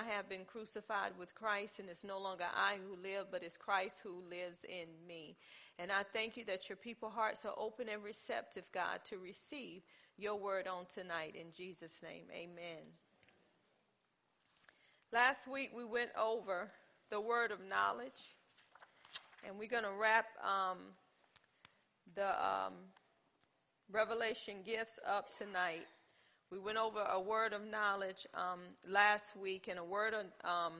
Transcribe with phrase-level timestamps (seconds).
[0.00, 3.58] I have been crucified with Christ, and it's no longer I who live, but it's
[3.58, 5.36] Christ who lives in me.
[5.78, 9.82] And I thank you that your people hearts are open and receptive, God, to receive
[10.16, 11.34] your word on tonight.
[11.38, 12.82] In Jesus' name, amen.
[15.12, 16.70] Last week we went over
[17.10, 18.36] the word of knowledge,
[19.46, 20.78] and we're going to wrap um,
[22.14, 22.72] the um,
[23.92, 25.86] revelation gifts up tonight.
[26.50, 28.58] We went over a word of knowledge um,
[28.88, 30.72] last week, and a word of um,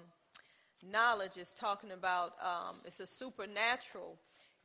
[0.90, 4.18] knowledge is talking about um, it's a supernatural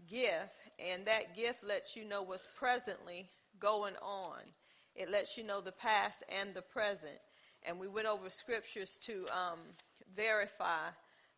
[0.09, 3.29] gift, and that gift lets you know what's presently
[3.59, 4.39] going on.
[4.95, 7.19] It lets you know the past and the present.
[7.61, 9.59] And we went over scriptures to um,
[10.15, 10.89] verify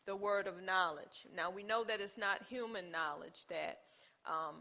[0.06, 1.28] the word of knowledge.
[1.36, 3.80] Now we know that it's not human knowledge that
[4.26, 4.56] um,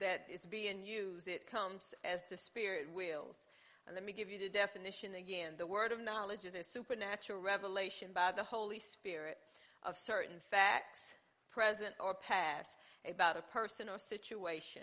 [0.00, 1.28] that is being used.
[1.28, 3.46] It comes as the Spirit wills.
[3.90, 5.54] And let me give you the definition again.
[5.58, 9.36] The word of knowledge is a supernatural revelation by the Holy Spirit
[9.82, 11.12] of certain facts,
[11.50, 14.82] present or past, about a person or situation.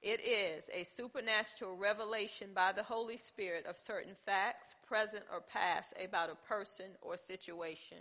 [0.00, 5.92] It is a supernatural revelation by the Holy Spirit of certain facts, present or past,
[6.00, 7.98] about a person or situation.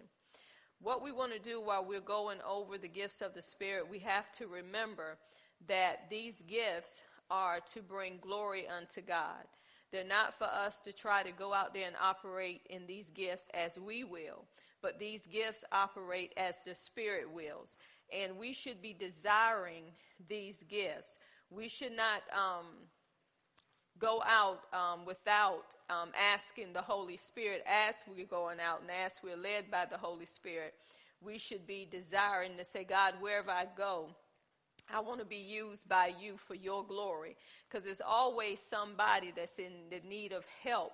[0.80, 3.98] What we want to do while we're going over the gifts of the Spirit, we
[3.98, 5.18] have to remember
[5.68, 7.02] that these gifts
[7.32, 9.48] are to bring glory unto God.
[9.92, 13.48] They're not for us to try to go out there and operate in these gifts
[13.54, 14.46] as we will,
[14.82, 17.78] but these gifts operate as the Spirit wills.
[18.14, 19.84] And we should be desiring
[20.28, 21.18] these gifts.
[21.50, 22.66] We should not um,
[24.00, 29.14] go out um, without um, asking the Holy Spirit as we're going out and as
[29.24, 30.74] we're led by the Holy Spirit.
[31.22, 34.10] We should be desiring to say, God, wherever I go,
[34.94, 37.36] I want to be used by you for your glory.
[37.68, 40.94] Because there's always somebody that's in the need of help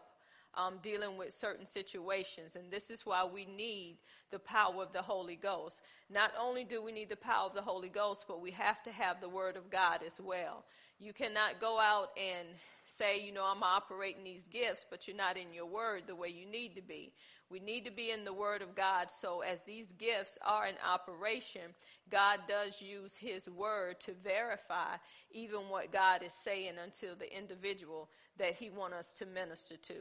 [0.57, 2.55] um, dealing with certain situations.
[2.55, 3.97] And this is why we need
[4.31, 5.81] the power of the Holy Ghost.
[6.09, 8.91] Not only do we need the power of the Holy Ghost, but we have to
[8.91, 10.63] have the Word of God as well.
[11.00, 12.47] You cannot go out and
[12.85, 16.29] say, you know, I'm operating these gifts, but you're not in your Word the way
[16.29, 17.12] you need to be.
[17.50, 19.11] We need to be in the Word of God.
[19.11, 21.75] So, as these gifts are in operation,
[22.09, 24.95] God does use His Word to verify
[25.31, 29.94] even what God is saying unto the individual that He wants us to minister to.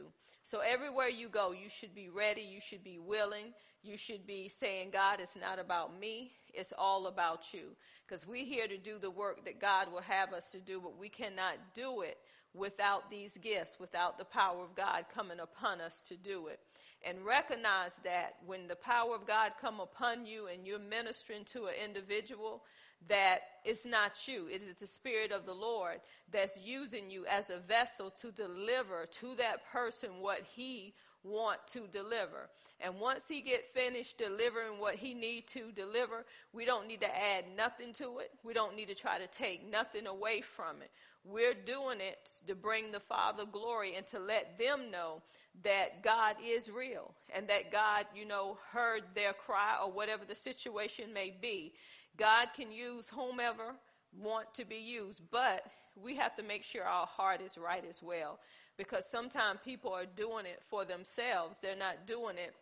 [0.43, 4.49] So, everywhere you go, you should be ready, you should be willing, you should be
[4.49, 7.75] saying, God, it's not about me, it's all about you.
[8.07, 10.97] Because we're here to do the work that God will have us to do, but
[10.97, 12.17] we cannot do it
[12.55, 16.59] without these gifts, without the power of God coming upon us to do it
[17.05, 21.65] and recognize that when the power of God come upon you and you're ministering to
[21.67, 22.63] an individual,
[23.07, 24.47] that it's not you.
[24.47, 25.99] It is the Spirit of the Lord
[26.31, 31.81] that's using you as a vessel to deliver to that person what he want to
[31.91, 32.49] deliver.
[32.81, 37.15] And once he get finished delivering what he need to deliver, we don't need to
[37.15, 38.31] add nothing to it.
[38.43, 40.91] We don't need to try to take nothing away from it.
[41.27, 45.23] We're doing it to bring the Father glory and to let them know
[45.63, 50.35] that God is real and that God, you know, heard their cry or whatever the
[50.35, 51.73] situation may be.
[52.17, 53.75] God can use whomever
[54.15, 55.65] want to be used, but
[56.01, 58.39] we have to make sure our heart is right as well
[58.77, 61.57] because sometimes people are doing it for themselves.
[61.61, 62.53] They're not doing it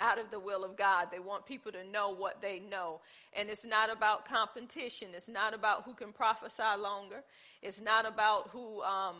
[0.00, 1.08] out of the will of God.
[1.10, 3.00] They want people to know what they know.
[3.32, 5.08] And it's not about competition.
[5.14, 7.22] It's not about who can prophesy longer.
[7.62, 9.16] It's not about who, um,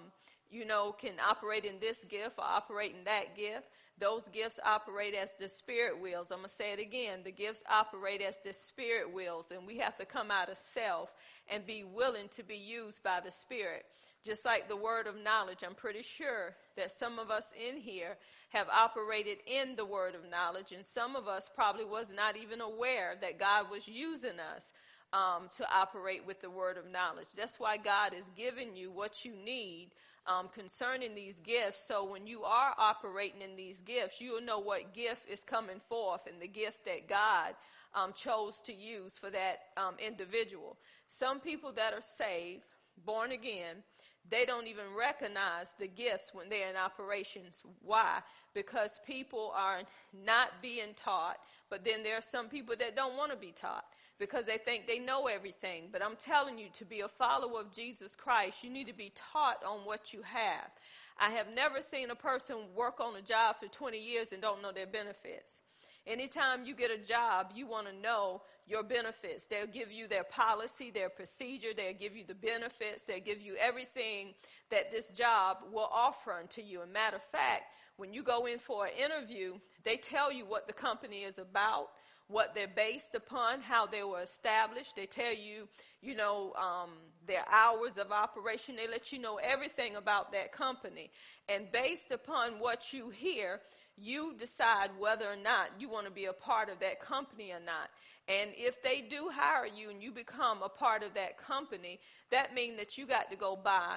[0.50, 3.68] you know, can operate in this gift or operate in that gift.
[3.98, 6.32] Those gifts operate as the Spirit wills.
[6.32, 7.20] I'm going to say it again.
[7.24, 11.12] The gifts operate as the Spirit wills, and we have to come out of self
[11.48, 13.84] and be willing to be used by the Spirit.
[14.24, 18.16] Just like the word of knowledge, I'm pretty sure that some of us in here
[18.50, 22.60] have operated in the word of knowledge, and some of us probably was not even
[22.60, 24.72] aware that God was using us
[25.12, 27.28] um, to operate with the word of knowledge.
[27.36, 29.90] That's why God is giving you what you need
[30.26, 31.86] um, concerning these gifts.
[31.86, 36.22] So when you are operating in these gifts, you'll know what gift is coming forth
[36.26, 37.54] and the gift that God
[37.94, 40.76] um, chose to use for that um, individual.
[41.08, 42.62] Some people that are saved,
[43.04, 43.82] born again,
[44.30, 47.62] they don't even recognize the gifts when they're in operations.
[47.82, 48.20] Why?
[48.54, 49.82] Because people are
[50.24, 51.38] not being taught,
[51.68, 53.84] but then there are some people that don't want to be taught
[54.22, 55.88] because they think they know everything.
[55.90, 59.10] But I'm telling you, to be a follower of Jesus Christ, you need to be
[59.32, 60.70] taught on what you have.
[61.18, 64.62] I have never seen a person work on a job for 20 years and don't
[64.62, 65.62] know their benefits.
[66.06, 69.46] Anytime you get a job, you want to know your benefits.
[69.46, 73.56] They'll give you their policy, their procedure, they'll give you the benefits, they'll give you
[73.56, 74.34] everything
[74.70, 76.80] that this job will offer unto you.
[76.80, 77.64] A matter of fact,
[77.96, 79.54] when you go in for an interview,
[79.84, 81.88] they tell you what the company is about,
[82.32, 84.96] what they're based upon, how they were established.
[84.96, 85.68] They tell you,
[86.00, 86.90] you know, um,
[87.26, 88.76] their hours of operation.
[88.76, 91.10] They let you know everything about that company.
[91.48, 93.60] And based upon what you hear,
[93.96, 97.60] you decide whether or not you want to be a part of that company or
[97.60, 97.90] not.
[98.28, 102.00] And if they do hire you and you become a part of that company,
[102.30, 103.96] that means that you got to go by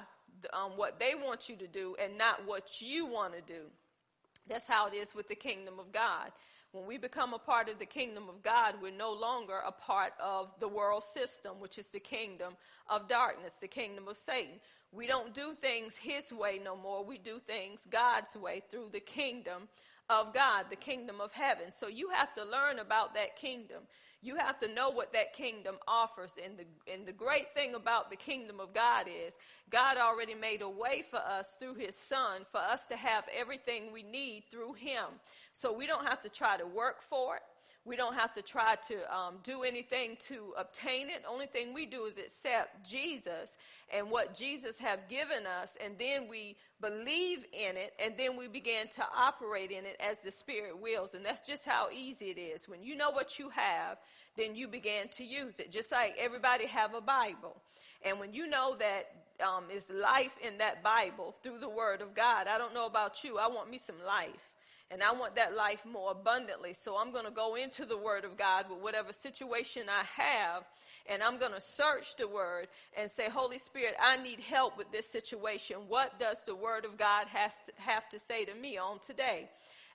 [0.52, 3.62] um, what they want you to do and not what you want to do.
[4.48, 6.30] That's how it is with the kingdom of God.
[6.76, 10.12] When we become a part of the kingdom of God, we're no longer a part
[10.22, 12.52] of the world system, which is the kingdom
[12.90, 14.60] of darkness, the kingdom of Satan.
[14.92, 17.02] We don't do things his way no more.
[17.02, 19.68] We do things God's way through the kingdom
[20.10, 21.72] of God, the kingdom of heaven.
[21.72, 23.84] So you have to learn about that kingdom.
[24.22, 26.38] You have to know what that kingdom offers.
[26.42, 29.34] And the, and the great thing about the kingdom of God is
[29.70, 33.92] God already made a way for us through his son for us to have everything
[33.92, 35.04] we need through him.
[35.58, 37.42] So we don't have to try to work for it.
[37.86, 41.22] We don't have to try to um, do anything to obtain it.
[41.26, 43.56] Only thing we do is accept Jesus
[43.94, 48.48] and what Jesus have given us, and then we believe in it, and then we
[48.48, 51.14] begin to operate in it as the Spirit wills.
[51.14, 52.68] And that's just how easy it is.
[52.68, 53.98] When you know what you have,
[54.36, 55.70] then you begin to use it.
[55.70, 57.56] Just like everybody have a Bible.
[58.04, 59.04] And when you know that
[59.46, 63.22] um, is life in that Bible through the Word of God, I don't know about
[63.22, 64.55] you, I want me some life.
[64.90, 66.72] And I want that life more abundantly.
[66.72, 70.62] So I'm going to go into the Word of God with whatever situation I have,
[71.08, 74.90] and I'm going to search the Word and say, Holy Spirit, I need help with
[74.92, 75.88] this situation.
[75.88, 79.48] What does the Word of God has to, have to say to me on today?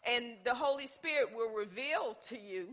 [0.06, 2.68] And the Holy Spirit will reveal to you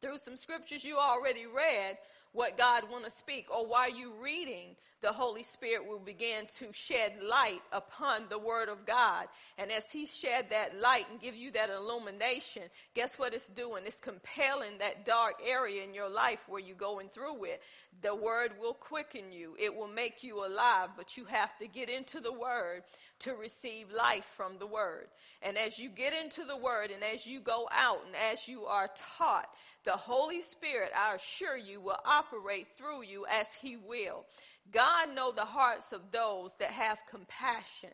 [0.00, 1.96] through some scriptures you already read
[2.32, 6.72] what God want to speak, or while you reading the Holy Spirit will begin to
[6.72, 9.26] shed light upon the Word of God.
[9.58, 12.62] And as He shed that light and give you that illumination,
[12.94, 13.82] guess what it's doing?
[13.84, 17.60] It's compelling that dark area in your life where you're going through it.
[18.00, 19.56] The Word will quicken you.
[19.58, 22.84] It will make you alive, but you have to get into the Word
[23.20, 25.08] to receive life from the Word.
[25.42, 28.66] And as you get into the Word and as you go out and as you
[28.66, 29.48] are taught,
[29.84, 34.24] the Holy Spirit, I assure you, will operate through you as He will.
[34.70, 37.90] God know the hearts of those that have compassion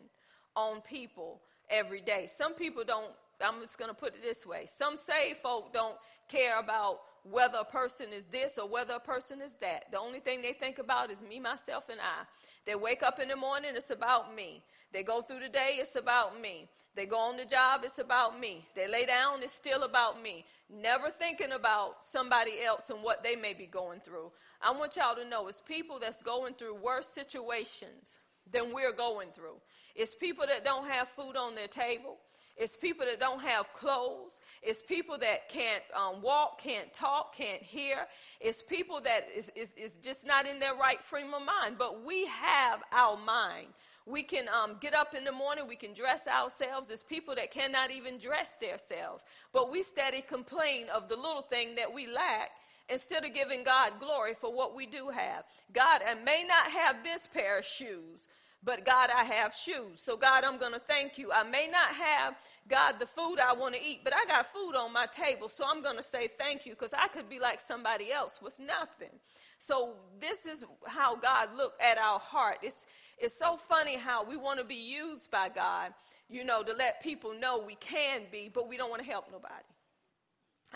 [0.55, 2.29] on people every day.
[2.33, 4.67] Some people don't, I'm just going to put it this way.
[4.67, 5.97] Some saved folk don't
[6.29, 9.91] care about whether a person is this or whether a person is that.
[9.91, 12.25] The only thing they think about is me, myself, and I.
[12.67, 14.63] They wake up in the morning, it's about me.
[14.93, 16.69] They go through the day, it's about me.
[16.95, 18.67] They go on the job, it's about me.
[18.75, 20.45] They lay down, it's still about me.
[20.69, 24.33] Never thinking about somebody else and what they may be going through.
[24.61, 28.19] I want y'all to know it's people that's going through worse situations
[28.51, 29.57] than we're going through.
[29.95, 32.17] It's people that don't have food on their table.
[32.57, 34.41] It's people that don't have clothes.
[34.63, 37.99] It's people that can't um, walk, can't talk, can't hear.
[38.41, 41.77] It's people that is, is, is just not in their right frame of mind.
[41.79, 43.69] But we have our mind.
[44.07, 46.89] We can um, get up in the morning, we can dress ourselves.
[46.89, 49.25] There's people that cannot even dress themselves.
[49.53, 52.51] But we steady complain of the little thing that we lack
[52.89, 55.45] instead of giving God glory for what we do have.
[55.73, 58.29] God, I may not have this pair of shoes,
[58.65, 60.01] but God, I have shoes.
[60.01, 61.31] So, God, I'm going to thank you.
[61.33, 62.35] I may not have,
[62.69, 65.49] God, the food I want to eat, but I got food on my table.
[65.49, 68.59] So, I'm going to say thank you because I could be like somebody else with
[68.59, 69.15] nothing.
[69.59, 72.59] So, this is how God looked at our heart.
[72.63, 75.93] It's, it's so funny how we want to be used by God,
[76.29, 79.27] you know, to let people know we can be, but we don't want to help
[79.31, 79.55] nobody.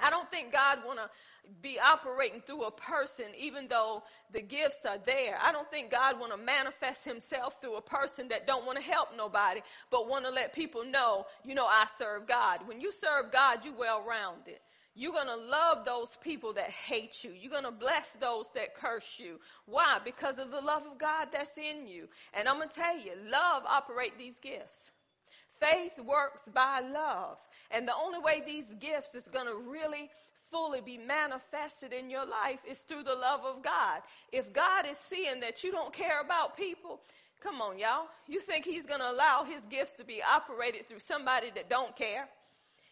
[0.00, 1.10] I don't think God want to
[1.60, 5.38] be operating through a person even though the gifts are there.
[5.42, 8.84] I don't think God want to manifest himself through a person that don't want to
[8.84, 12.66] help nobody but want to let people know, you know, I serve God.
[12.66, 14.58] When you serve God, you well rounded.
[14.94, 17.32] You're going to love those people that hate you.
[17.32, 19.40] You're going to bless those that curse you.
[19.64, 19.98] Why?
[20.04, 22.08] Because of the love of God that's in you.
[22.34, 24.90] And I'm going to tell you, love operate these gifts.
[25.58, 27.38] Faith works by love.
[27.70, 30.10] And the only way these gifts is going to really
[30.52, 34.02] fully be manifested in your life is through the love of God.
[34.30, 37.00] If God is seeing that you don't care about people,
[37.42, 38.06] come on, y'all.
[38.28, 41.96] You think he's going to allow his gifts to be operated through somebody that don't
[41.96, 42.28] care?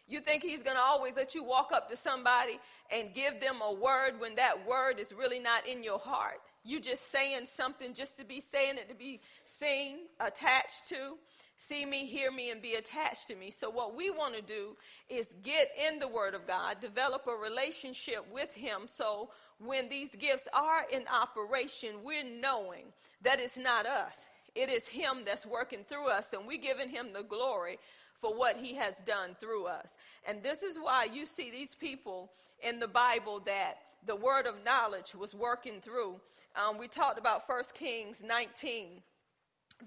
[0.07, 2.59] You think he's going to always let you walk up to somebody
[2.91, 6.41] and give them a word when that word is really not in your heart?
[6.63, 11.15] You just saying something just to be saying it, to be seen, attached to
[11.61, 13.51] see me, hear me, and be attached to me.
[13.51, 14.75] So, what we want to do
[15.09, 18.81] is get in the Word of God, develop a relationship with Him.
[18.87, 22.85] So, when these gifts are in operation, we're knowing
[23.21, 24.25] that it's not us,
[24.55, 27.77] it is Him that's working through us, and we're giving Him the glory
[28.21, 29.97] for what he has done through us.
[30.27, 34.63] And this is why you see these people in the Bible that the word of
[34.63, 36.15] knowledge was working through.
[36.55, 39.01] Um, we talked about 1 Kings 19,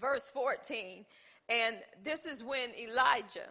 [0.00, 1.04] verse 14.
[1.48, 3.48] And this is when Elijah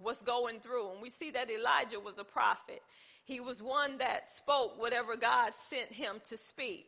[0.00, 0.90] was going through.
[0.92, 2.82] And we see that Elijah was a prophet.
[3.24, 6.86] He was one that spoke whatever God sent him to speak.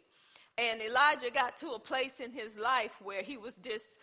[0.56, 3.96] And Elijah got to a place in his life where he was dis-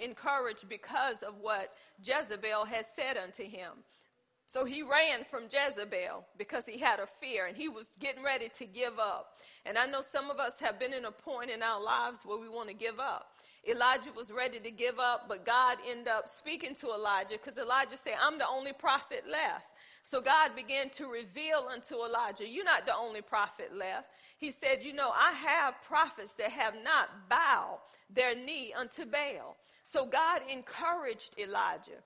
[0.00, 3.72] encouraged because of what Jezebel had said unto him.
[4.46, 8.48] So he ran from Jezebel because he had a fear and he was getting ready
[8.48, 9.36] to give up.
[9.66, 12.38] And I know some of us have been in a point in our lives where
[12.38, 13.37] we want to give up.
[13.68, 17.96] Elijah was ready to give up, but God ended up speaking to Elijah because Elijah
[17.96, 19.66] said, I'm the only prophet left.
[20.02, 24.08] So God began to reveal unto Elijah, You're not the only prophet left.
[24.38, 29.56] He said, You know, I have prophets that have not bowed their knee unto Baal.
[29.82, 32.02] So God encouraged Elijah.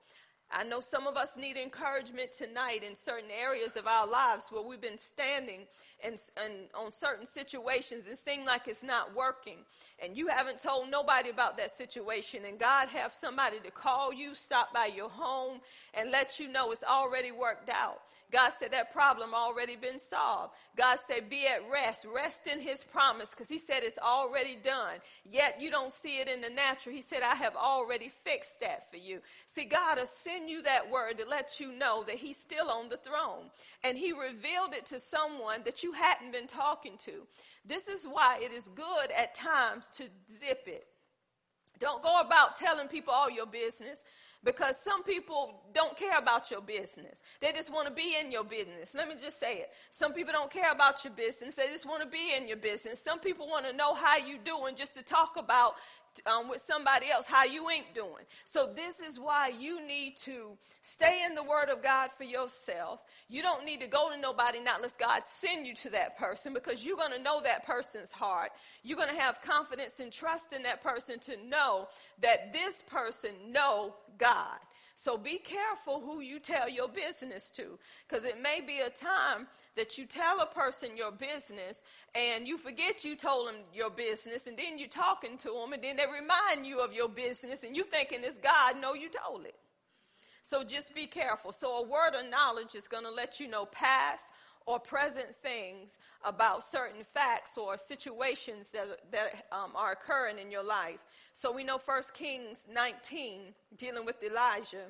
[0.51, 4.61] I know some of us need encouragement tonight in certain areas of our lives where
[4.61, 5.61] we've been standing
[6.03, 9.57] and, and on certain situations and seem like it's not working.
[10.03, 12.45] And you haven't told nobody about that situation.
[12.45, 15.59] And God have somebody to call you, stop by your home,
[15.93, 18.01] and let you know it's already worked out.
[18.33, 20.53] God said that problem already been solved.
[20.75, 22.07] God said be at rest.
[22.11, 24.95] Rest in his promise because he said it's already done.
[25.23, 26.95] Yet you don't see it in the natural.
[26.95, 29.19] He said I have already fixed that for you.
[29.45, 32.89] See, God will send you that word to let you know that he's still on
[32.89, 33.51] the throne.
[33.83, 37.27] And he revealed it to someone that you hadn't been talking to.
[37.63, 40.05] This is why it is good at times to
[40.39, 40.87] zip it.
[41.79, 44.03] Don't go about telling people all your business
[44.43, 47.21] because some people don't care about your business.
[47.39, 48.93] They just want to be in your business.
[48.93, 49.69] Let me just say it.
[49.91, 51.55] Some people don't care about your business.
[51.55, 53.01] They just want to be in your business.
[53.01, 55.75] Some people want to know how you doing just to talk about
[56.25, 58.25] um, with somebody else how you ain't doing.
[58.45, 63.01] So this is why you need to stay in the Word of God for yourself.
[63.29, 66.53] You don't need to go to nobody not unless God send you to that person
[66.53, 68.51] because you're going to know that person's heart.
[68.83, 71.87] You're going to have confidence and trust in that person to know
[72.21, 74.59] that this person know God.
[74.95, 79.47] So be careful who you tell your business to because it may be a time
[79.75, 81.83] that you tell a person your business
[82.13, 85.83] and you forget you told them your business and then you're talking to them and
[85.83, 88.75] then they remind you of your business and you thinking it's God.
[88.79, 89.55] No, you told it.
[90.43, 91.51] So just be careful.
[91.51, 94.31] So a word of knowledge is going to let you know past
[94.65, 100.63] or present things about certain facts or situations that, that um, are occurring in your
[100.63, 100.99] life.
[101.33, 103.41] So we know 1 Kings 19,
[103.75, 104.85] dealing with Elijah.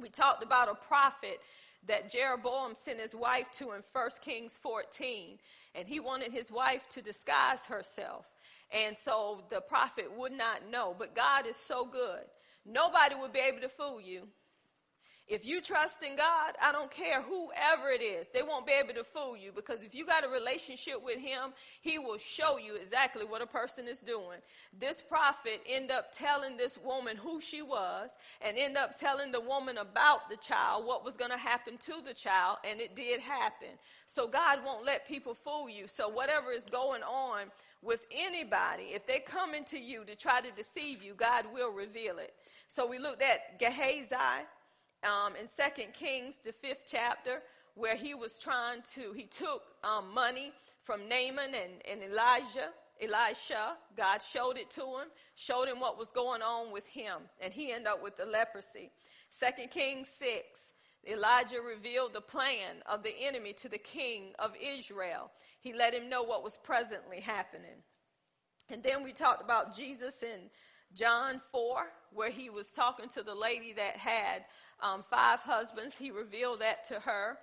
[0.00, 1.40] We talked about a prophet
[1.86, 5.38] that Jeroboam sent his wife to in 1 Kings 14.
[5.74, 8.26] And he wanted his wife to disguise herself.
[8.72, 10.96] And so the prophet would not know.
[10.98, 12.24] But God is so good.
[12.64, 14.28] Nobody would be able to fool you.
[15.30, 18.94] If you trust in God, I don't care whoever it is, they won't be able
[18.94, 22.74] to fool you because if you got a relationship with Him, He will show you
[22.74, 24.40] exactly what a person is doing.
[24.76, 28.10] This prophet end up telling this woman who she was
[28.42, 32.02] and end up telling the woman about the child, what was going to happen to
[32.04, 33.68] the child, and it did happen.
[34.08, 35.86] So God won't let people fool you.
[35.86, 40.50] So whatever is going on with anybody, if they come into you to try to
[40.50, 42.34] deceive you, God will reveal it.
[42.66, 44.16] So we looked at Gehazi
[45.04, 47.42] um, in Second Kings, the fifth chapter,
[47.74, 50.52] where he was trying to, he took um, money
[50.82, 53.76] from Naaman and, and Elijah, Elisha.
[53.96, 57.72] God showed it to him, showed him what was going on with him, and he
[57.72, 58.90] ended up with the leprosy.
[59.30, 60.72] Second Kings 6,
[61.08, 65.30] Elijah revealed the plan of the enemy to the king of Israel.
[65.60, 67.82] He let him know what was presently happening.
[68.68, 70.50] And then we talked about Jesus in
[70.92, 74.44] John 4, where he was talking to the lady that had
[74.82, 75.96] um, five husbands.
[75.96, 77.38] He revealed that to her.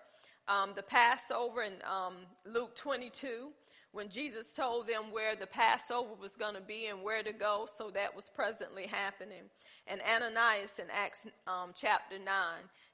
[0.48, 2.16] Um, the Passover in um,
[2.46, 3.50] Luke 22,
[3.92, 7.68] when Jesus told them where the Passover was going to be and where to go,
[7.78, 9.44] so that was presently happening.
[9.88, 12.28] And Ananias in Acts um, chapter 9,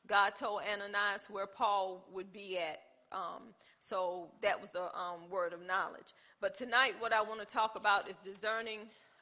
[0.08, 2.82] God told Ananias where Paul would be at.
[3.12, 6.16] Um, so that was a um, word of knowledge.
[6.42, 8.80] But tonight, what I want to talk about is discerning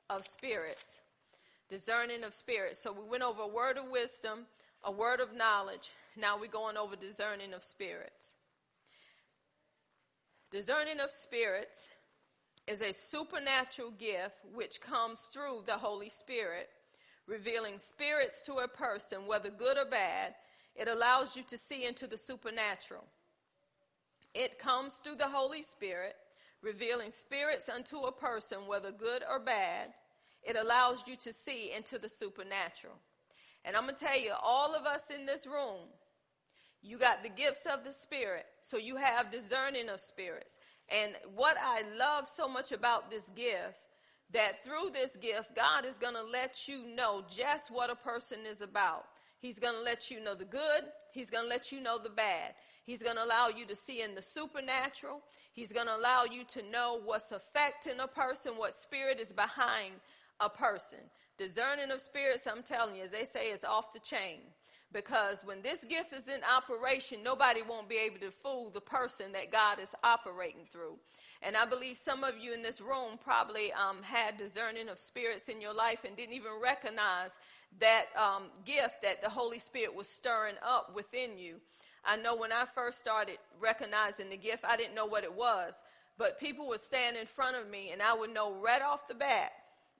[0.09, 1.01] of spirits.
[1.69, 2.79] Discerning of spirits.
[2.79, 4.45] So we went over a word of wisdom,
[4.83, 5.91] a word of knowledge.
[6.17, 8.35] Now we're going over discerning of spirits.
[10.51, 11.89] Discerning of spirits
[12.67, 16.69] is a supernatural gift which comes through the Holy Spirit,
[17.27, 20.35] revealing spirits to a person, whether good or bad.
[20.75, 23.05] It allows you to see into the supernatural.
[24.33, 26.15] It comes through the Holy Spirit,
[26.61, 29.89] revealing spirits unto a person, whether good or bad.
[30.43, 32.95] It allows you to see into the supernatural.
[33.63, 35.87] And I'm going to tell you, all of us in this room,
[36.81, 40.57] you got the gifts of the Spirit, so you have discerning of spirits.
[40.89, 43.77] And what I love so much about this gift,
[44.33, 48.39] that through this gift, God is going to let you know just what a person
[48.49, 49.05] is about.
[49.39, 52.09] He's going to let you know the good, He's going to let you know the
[52.09, 52.53] bad.
[52.85, 55.21] He's going to allow you to see in the supernatural.
[55.53, 59.95] He's going to allow you to know what's affecting a person, what spirit is behind
[60.39, 60.99] a person.
[61.41, 64.41] Discerning of spirits, I'm telling you, as they say, is off the chain.
[64.93, 69.31] Because when this gift is in operation, nobody won't be able to fool the person
[69.31, 70.97] that God is operating through.
[71.41, 75.49] And I believe some of you in this room probably um, had discerning of spirits
[75.49, 77.39] in your life and didn't even recognize
[77.79, 81.55] that um, gift that the Holy Spirit was stirring up within you.
[82.05, 85.81] I know when I first started recognizing the gift, I didn't know what it was,
[86.19, 89.15] but people would stand in front of me and I would know right off the
[89.15, 89.53] bat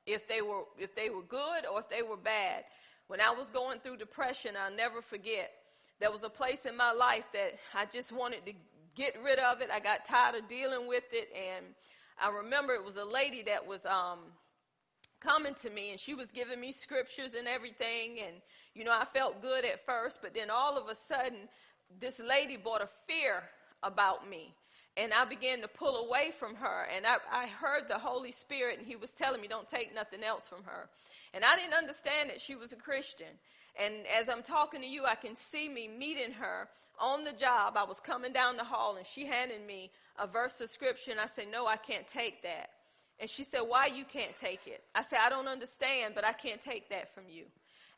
[0.05, 2.63] if they were if they were good or if they were bad.
[3.07, 5.51] When I was going through depression, I'll never forget.
[5.99, 8.53] There was a place in my life that I just wanted to
[8.95, 9.69] get rid of it.
[9.71, 11.65] I got tired of dealing with it and
[12.19, 14.19] I remember it was a lady that was um,
[15.19, 18.35] coming to me and she was giving me scriptures and everything and
[18.73, 21.49] you know I felt good at first but then all of a sudden
[21.99, 23.43] this lady brought a fear
[23.83, 24.53] about me.
[24.97, 26.87] And I began to pull away from her.
[26.95, 30.23] And I, I heard the Holy Spirit, and He was telling me, don't take nothing
[30.23, 30.89] else from her.
[31.33, 33.27] And I didn't understand that she was a Christian.
[33.81, 36.67] And as I'm talking to you, I can see me meeting her
[36.99, 37.77] on the job.
[37.77, 41.19] I was coming down the hall, and she handed me a verse of scripture, and
[41.19, 42.69] I said, No, I can't take that.
[43.19, 44.83] And she said, Why you can't take it?
[44.93, 47.45] I said, I don't understand, but I can't take that from you.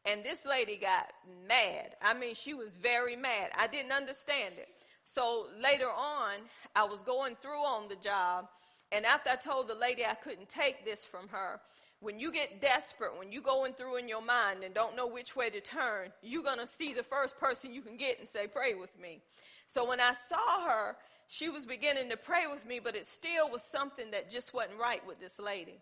[0.06, 1.08] And this lady got
[1.48, 1.96] mad.
[2.02, 3.52] I mean, she was very mad.
[3.58, 4.68] I didn't understand it.
[5.04, 6.40] So later on,
[6.76, 8.48] I was going through on the job,
[8.92, 11.60] and after I told the lady I couldn't take this from her,
[12.00, 15.36] when you get desperate, when you're going through in your mind and don't know which
[15.36, 18.46] way to turn, you're going to see the first person you can get and say,
[18.46, 19.22] Pray with me.
[19.68, 20.96] So when I saw her,
[21.28, 24.80] she was beginning to pray with me, but it still was something that just wasn't
[24.80, 25.80] right with this lady.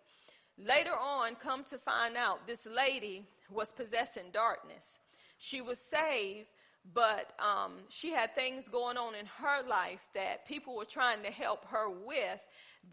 [0.57, 4.99] Later on, come to find out, this lady was possessing darkness.
[5.39, 6.47] She was saved,
[6.93, 11.31] but um, she had things going on in her life that people were trying to
[11.31, 12.39] help her with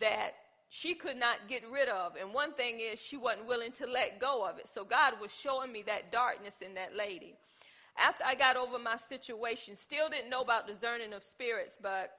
[0.01, 0.33] that
[0.69, 2.13] she could not get rid of.
[2.21, 4.69] And one thing is, she wasn't willing to let go of it.
[4.69, 7.35] So God was showing me that darkness in that lady.
[7.97, 12.11] After I got over my situation, still didn't know about discerning of spirits, but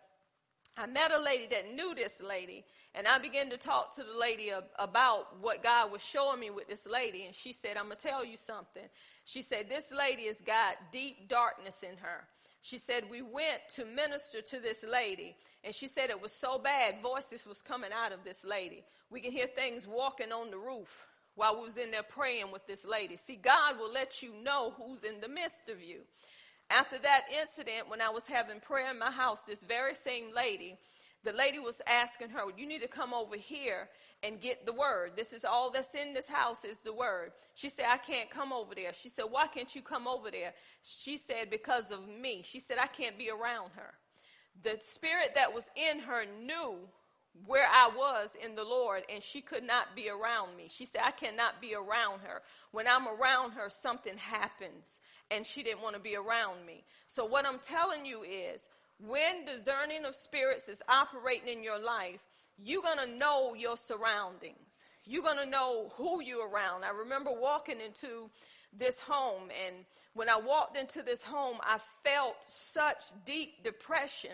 [0.76, 4.18] I met a lady that knew this lady, and I began to talk to the
[4.18, 7.26] lady about what God was showing me with this lady.
[7.26, 8.84] And she said, I'm going to tell you something.
[9.30, 12.24] She said, This lady has got deep darkness in her.
[12.62, 16.58] She said, We went to minister to this lady, and she said it was so
[16.58, 18.84] bad, voices was coming out of this lady.
[19.12, 22.66] We can hear things walking on the roof while we was in there praying with
[22.66, 23.18] this lady.
[23.18, 26.00] See, God will let you know who's in the midst of you.
[26.72, 30.80] After that incident, when I was having prayer in my house, this very same lady,
[31.24, 33.90] the lady was asking her, You need to come over here
[34.24, 35.14] and get the word.
[35.16, 37.32] This is all that's in this house is the word.
[37.56, 38.94] She said, I can't come over there.
[38.94, 40.54] She said, Why can't you come over there?
[40.82, 42.42] She said, Because of me.
[42.46, 43.94] She said, I can't be around her.
[44.64, 46.78] The spirit that was in her knew
[47.46, 50.68] where I was in the Lord, and she could not be around me.
[50.70, 52.42] She said, I cannot be around her.
[52.72, 55.00] When I'm around her, something happens,
[55.32, 56.84] and she didn't want to be around me.
[57.08, 58.70] So, what I'm telling you is,
[59.06, 62.20] when discerning of spirits is operating in your life,
[62.58, 64.84] you're going to know your surroundings.
[65.06, 66.84] You're going to know who you're around.
[66.84, 68.30] I remember walking into
[68.78, 74.32] this home, and when I walked into this home, I felt such deep depression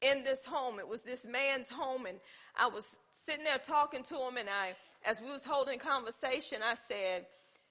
[0.00, 0.78] in this home.
[0.78, 2.18] It was this man's home, and
[2.56, 6.74] I was sitting there talking to him, and I, as we was holding conversation, I
[6.74, 7.26] said,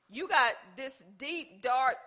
[0.10, 1.97] "You got this deep, dark.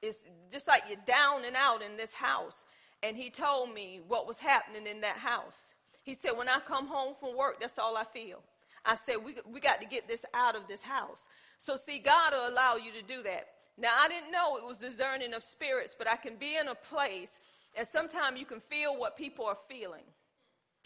[0.00, 0.18] It's
[0.50, 2.64] just like you're down and out in this house."
[3.02, 5.74] And he told me what was happening in that house.
[6.02, 8.42] He said, When I come home from work, that's all I feel.
[8.84, 11.28] I said, we, we got to get this out of this house.
[11.58, 13.46] So, see, God will allow you to do that.
[13.78, 16.74] Now, I didn't know it was discerning of spirits, but I can be in a
[16.74, 17.40] place,
[17.76, 20.02] and sometimes you can feel what people are feeling.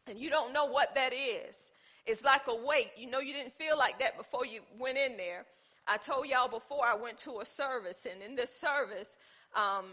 [0.07, 1.72] And you don't know what that is.
[2.05, 2.90] It's like a weight.
[2.96, 5.46] You know, you didn't feel like that before you went in there.
[5.88, 9.16] I told y'all before I went to a service, and in this service,
[9.55, 9.87] um,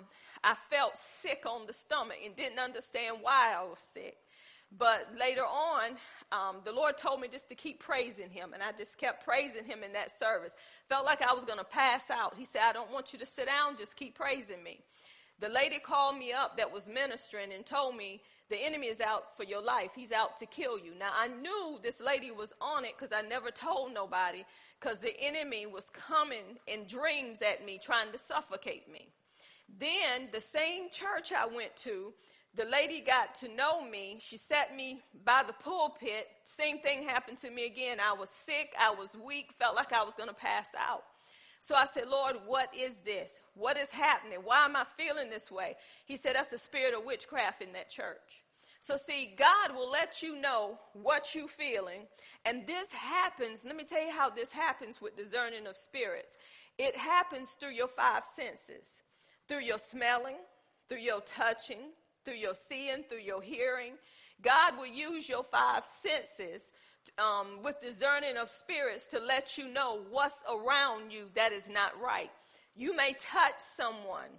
[0.43, 4.17] I felt sick on the stomach and didn't understand why I was sick.
[4.75, 5.91] But later on,
[6.31, 9.65] um, the Lord told me just to keep praising Him, and I just kept praising
[9.65, 10.55] Him in that service.
[10.89, 12.35] Felt like I was going to pass out.
[12.35, 14.79] He said, I don't want you to sit down, just keep praising me.
[15.39, 19.35] The lady called me up that was ministering and told me The enemy is out
[19.35, 19.91] for your life.
[19.95, 20.93] He's out to kill you.
[20.97, 24.43] Now, I knew this lady was on it because I never told nobody
[24.79, 29.07] because the enemy was coming in dreams at me, trying to suffocate me.
[29.79, 32.13] Then, the same church I went to,
[32.55, 34.17] the lady got to know me.
[34.19, 36.27] She sat me by the pulpit.
[36.43, 37.99] Same thing happened to me again.
[37.99, 41.03] I was sick, I was weak, felt like I was going to pass out.
[41.59, 43.39] So I said, Lord, what is this?
[43.55, 44.39] What is happening?
[44.43, 45.75] Why am I feeling this way?
[46.05, 48.43] He said, That's the spirit of witchcraft in that church.
[48.81, 52.01] So, see, God will let you know what you're feeling.
[52.43, 56.35] And this happens, let me tell you how this happens with discerning of spirits.
[56.77, 59.02] It happens through your five senses
[59.47, 60.37] through your smelling,
[60.89, 61.91] through your touching,
[62.23, 63.93] through your seeing, through your hearing.
[64.41, 66.71] God will use your five senses
[67.17, 71.99] um, with discerning of spirits to let you know what's around you that is not
[72.01, 72.31] right.
[72.75, 74.29] You may touch someone,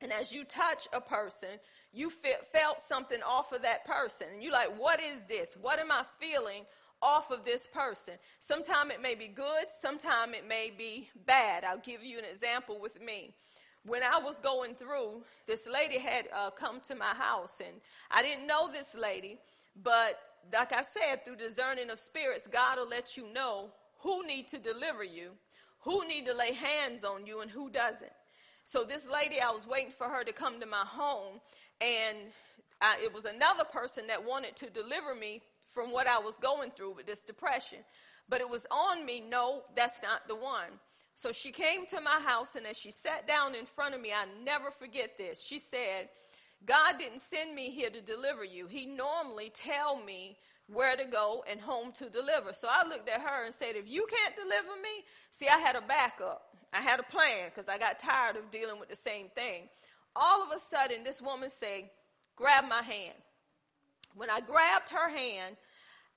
[0.00, 1.50] and as you touch a person,
[1.92, 2.10] you
[2.52, 4.26] felt something off of that person.
[4.32, 5.56] And you're like, what is this?
[5.60, 6.64] What am I feeling
[7.00, 8.14] off of this person?
[8.40, 11.64] Sometimes it may be good, sometimes it may be bad.
[11.64, 13.34] I'll give you an example with me
[13.84, 17.76] when I was going through, this lady had uh, come to my house, and
[18.10, 19.38] I didn't know this lady,
[19.82, 20.18] but
[20.52, 24.58] like I said, through discerning of spirits, God will let you know who need to
[24.58, 25.30] deliver you,
[25.80, 28.12] who need to lay hands on you, and who doesn't.
[28.64, 31.40] So this lady, I was waiting for her to come to my home,
[31.80, 32.18] and
[32.80, 35.42] I, it was another person that wanted to deliver me
[35.72, 37.78] from what I was going through with this depression.
[38.28, 40.78] But it was on me, no, that's not the one.
[41.14, 44.12] So she came to my house, and as she sat down in front of me,
[44.12, 45.40] I never forget this.
[45.40, 46.08] She said,
[46.66, 48.66] God didn't send me here to deliver you.
[48.66, 50.36] He normally tell me
[50.68, 52.52] where to go and home to deliver.
[52.52, 55.76] So I looked at her and said, if you can't deliver me, see, I had
[55.76, 56.56] a backup.
[56.72, 59.68] I had a plan because I got tired of dealing with the same thing.
[60.16, 61.90] All of a sudden, this woman said,
[62.36, 63.14] grab my hand.
[64.14, 65.56] When I grabbed her hand,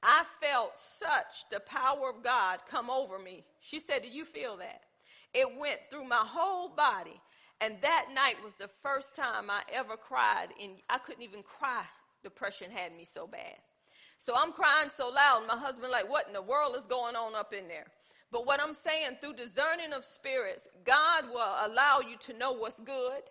[0.03, 3.43] I felt such the power of God come over me.
[3.59, 4.81] She said, Do you feel that?
[5.35, 7.21] It went through my whole body.
[7.61, 10.47] And that night was the first time I ever cried.
[10.61, 11.83] And I couldn't even cry.
[12.23, 13.57] Depression had me so bad.
[14.17, 15.45] So I'm crying so loud.
[15.45, 17.87] My husband, like, what in the world is going on up in there?
[18.31, 22.79] But what I'm saying, through discerning of spirits, God will allow you to know what's
[22.79, 23.23] good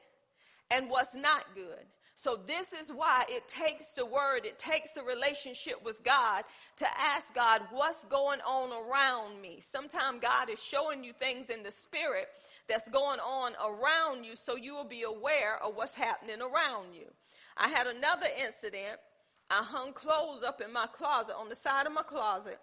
[0.71, 1.87] and what's not good.
[2.25, 6.45] So, this is why it takes the word, it takes a relationship with God
[6.77, 9.61] to ask God, what's going on around me?
[9.61, 12.29] Sometimes God is showing you things in the spirit
[12.67, 17.05] that's going on around you so you will be aware of what's happening around you.
[17.59, 18.99] I had another incident.
[19.51, 22.59] I hung clothes up in my closet, on the side of my closet,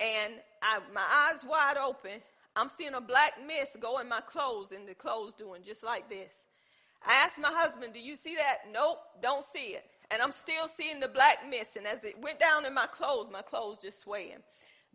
[0.00, 2.22] and I, my eyes wide open.
[2.56, 6.08] I'm seeing a black mist go in my clothes, and the clothes doing just like
[6.08, 6.32] this.
[7.06, 8.70] I asked my husband, Do you see that?
[8.72, 9.84] Nope, don't see it.
[10.10, 11.76] And I'm still seeing the black mist.
[11.76, 14.38] And as it went down in my clothes, my clothes just swaying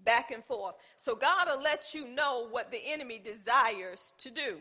[0.04, 0.76] back and forth.
[0.96, 4.58] So God will let you know what the enemy desires to do.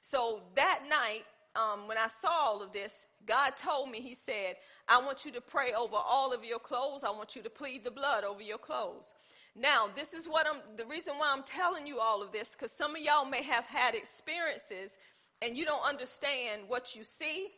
[0.00, 1.24] So that night,
[1.56, 4.56] um, when I saw all of this, God told me, He said,
[4.88, 7.02] I want you to pray over all of your clothes.
[7.04, 9.14] I want you to plead the blood over your clothes.
[9.56, 12.70] Now, this is what I'm, the reason why I'm telling you all of this, because
[12.70, 14.96] some of y'all may have had experiences
[15.42, 17.48] and you don't understand what you see,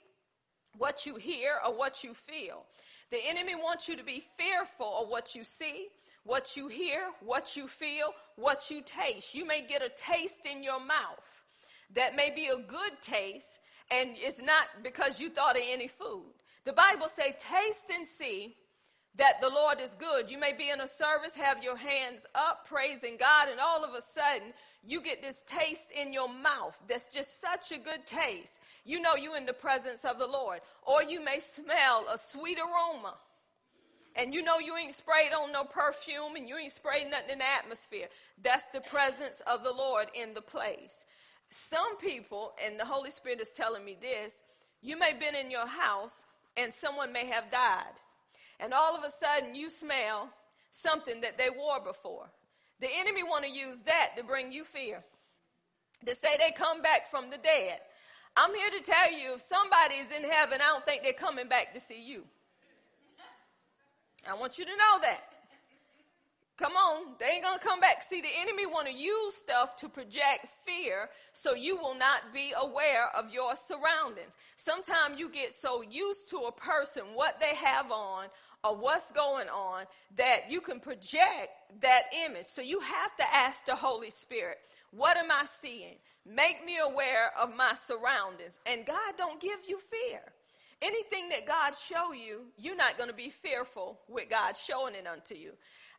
[0.76, 2.64] what you hear, or what you feel.
[3.10, 5.88] The enemy wants you to be fearful of what you see,
[6.24, 9.34] what you hear, what you feel, what you taste.
[9.34, 11.44] You may get a taste in your mouth
[11.94, 16.32] that may be a good taste, and it's not because you thought of any food.
[16.64, 18.54] The Bible say, taste and see
[19.16, 20.30] that the Lord is good.
[20.30, 23.94] You may be in a service, have your hands up, praising God, and all of
[23.94, 24.52] a sudden
[24.86, 28.58] you get this taste in your mouth that's just such a good taste.
[28.84, 30.60] You know you in the presence of the Lord.
[30.82, 33.14] Or you may smell a sweet aroma.
[34.16, 37.38] And you know you ain't sprayed on no perfume and you ain't sprayed nothing in
[37.38, 38.08] the atmosphere.
[38.42, 41.04] That's the presence of the Lord in the place.
[41.50, 44.42] Some people, and the Holy Spirit is telling me this,
[44.82, 46.24] you may have been in your house
[46.56, 48.00] and someone may have died.
[48.58, 50.30] And all of a sudden you smell
[50.70, 52.30] something that they wore before.
[52.80, 55.02] The enemy want to use that to bring you fear.
[56.06, 57.78] To say they come back from the dead.
[58.36, 61.48] I'm here to tell you if somebody is in heaven, I don't think they're coming
[61.48, 62.24] back to see you.
[64.28, 65.24] I want you to know that.
[66.56, 68.02] Come on, they ain't gonna come back.
[68.02, 72.52] See, the enemy want to use stuff to project fear so you will not be
[72.54, 74.34] aware of your surroundings.
[74.58, 78.26] Sometimes you get so used to a person, what they have on,
[78.64, 82.46] or what's going on that you can project that image.
[82.46, 84.58] So you have to ask the Holy Spirit,
[84.92, 85.96] what am I seeing?
[86.26, 88.58] Make me aware of my surroundings.
[88.66, 90.20] And God don't give you fear.
[90.82, 95.06] anything that God show you, you're not going to be fearful with God showing it
[95.06, 95.52] unto you.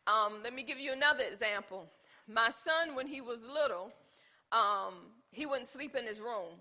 [0.06, 1.86] Um, let me give you another example.
[2.28, 3.92] My son, when he was little,
[4.50, 4.94] um,
[5.30, 6.58] he wouldn't sleep in his room.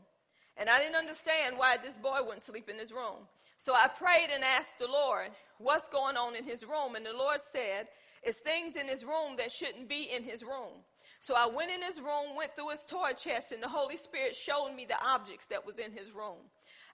[0.57, 3.27] And I didn't understand why this boy wouldn't sleep in his room.
[3.57, 5.29] So I prayed and asked the Lord,
[5.61, 6.95] what's going on in his room?
[6.95, 7.87] And the Lord said,
[8.23, 10.83] it's things in his room that shouldn't be in his room.
[11.19, 14.35] So I went in his room, went through his toy chest, and the Holy Spirit
[14.35, 16.37] showed me the objects that was in his room.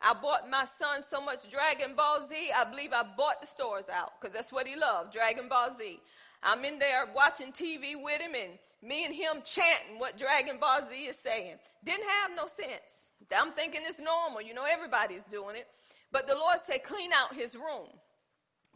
[0.01, 3.89] I bought my son so much Dragon Ball Z, I believe I bought the stores
[3.89, 5.99] out because that's what he loved, Dragon Ball Z.
[6.43, 10.81] I'm in there watching TV with him and me and him chanting what Dragon Ball
[10.87, 11.55] Z is saying.
[11.83, 13.09] Didn't have no sense.
[13.35, 14.41] I'm thinking it's normal.
[14.41, 15.67] You know, everybody's doing it.
[16.11, 17.87] But the Lord said, clean out his room.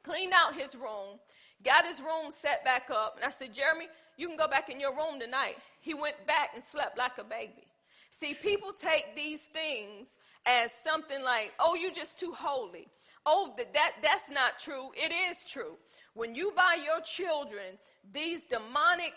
[0.03, 1.19] Cleaned out his room,
[1.63, 3.15] got his room set back up.
[3.17, 3.87] And I said, Jeremy,
[4.17, 5.57] you can go back in your room tonight.
[5.79, 7.67] He went back and slept like a baby.
[8.09, 12.87] See, people take these things as something like, oh, you're just too holy.
[13.25, 14.89] Oh, that, that that's not true.
[14.95, 15.75] It is true.
[16.13, 17.77] When you buy your children
[18.11, 19.13] these demonic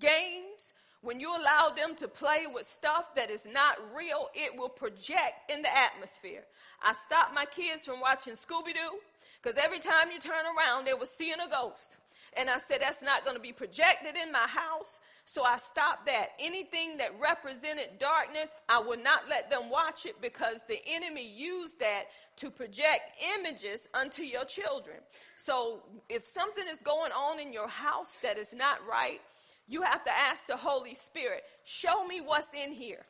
[0.00, 4.68] games, when you allow them to play with stuff that is not real, it will
[4.68, 6.42] project in the atmosphere.
[6.82, 8.98] I stopped my kids from watching Scooby Doo
[9.42, 11.96] because every time you turn around, they were seeing a ghost.
[12.34, 15.00] And I said, that's not going to be projected in my house.
[15.26, 16.28] So I stopped that.
[16.40, 21.80] Anything that represented darkness, I would not let them watch it because the enemy used
[21.80, 22.04] that
[22.36, 23.02] to project
[23.38, 24.96] images unto your children.
[25.36, 29.20] So if something is going on in your house that is not right,
[29.68, 33.04] you have to ask the Holy Spirit, show me what's in here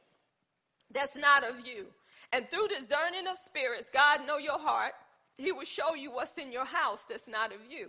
[0.92, 1.86] that's not of you.
[2.32, 4.92] And through discerning of spirits, God know your heart.
[5.36, 7.88] He will show you what's in your house that's not of you,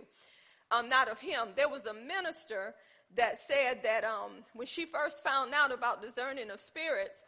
[0.70, 1.48] um, not of him.
[1.56, 2.74] There was a minister
[3.16, 7.22] that said that um, when she first found out about discerning of spirits,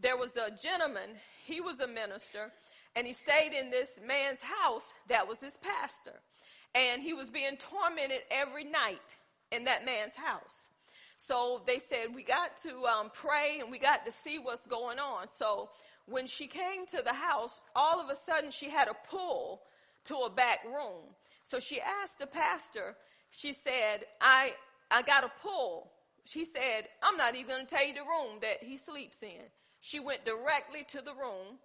[0.00, 1.10] there was a gentleman,
[1.44, 2.50] he was a minister,
[2.96, 6.20] and he stayed in this man's house that was his pastor.
[6.74, 9.16] And he was being tormented every night
[9.52, 10.68] in that man's house.
[11.16, 14.98] So they said, We got to um, pray and we got to see what's going
[14.98, 15.28] on.
[15.28, 15.70] So
[16.08, 19.62] when she came to the house, all of a sudden she had a pull
[20.04, 21.14] to a back room.
[21.42, 22.96] So she asked the pastor,
[23.30, 24.54] she said, I,
[24.90, 25.92] I got a pull.
[26.24, 29.48] She said, I'm not even going to tell you the room that he sleeps in.
[29.80, 31.58] She went directly to the room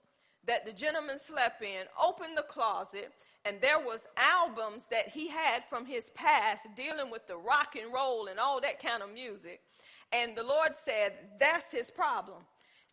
[0.45, 3.12] that the gentleman slept in, opened the closet,
[3.45, 7.93] and there was albums that he had from his past dealing with the rock and
[7.93, 9.62] roll and all that kind of music.
[10.12, 12.43] And the Lord said, that's his problem.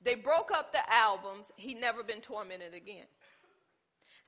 [0.02, 1.52] They broke up the albums.
[1.56, 3.06] He'd never been tormented again.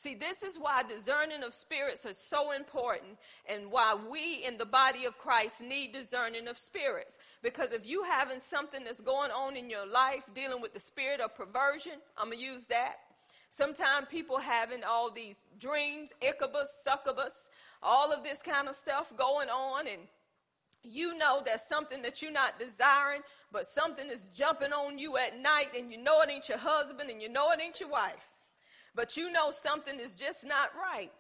[0.02, 4.66] See, this is why discerning of spirits is so important and why we in the
[4.66, 7.18] body of Christ need discerning of spirits.
[7.40, 11.20] Because if you having something that's going on in your life dealing with the spirit
[11.20, 12.96] of perversion, I'm going to use that.
[13.50, 17.48] Sometimes people having all these dreams, incubus, succubus,
[17.80, 20.02] all of this kind of stuff going on and
[20.82, 25.40] you know there's something that you're not desiring, but something is jumping on you at
[25.40, 28.28] night and you know it ain't your husband and you know it ain't your wife
[28.94, 31.10] but you know something is just not right.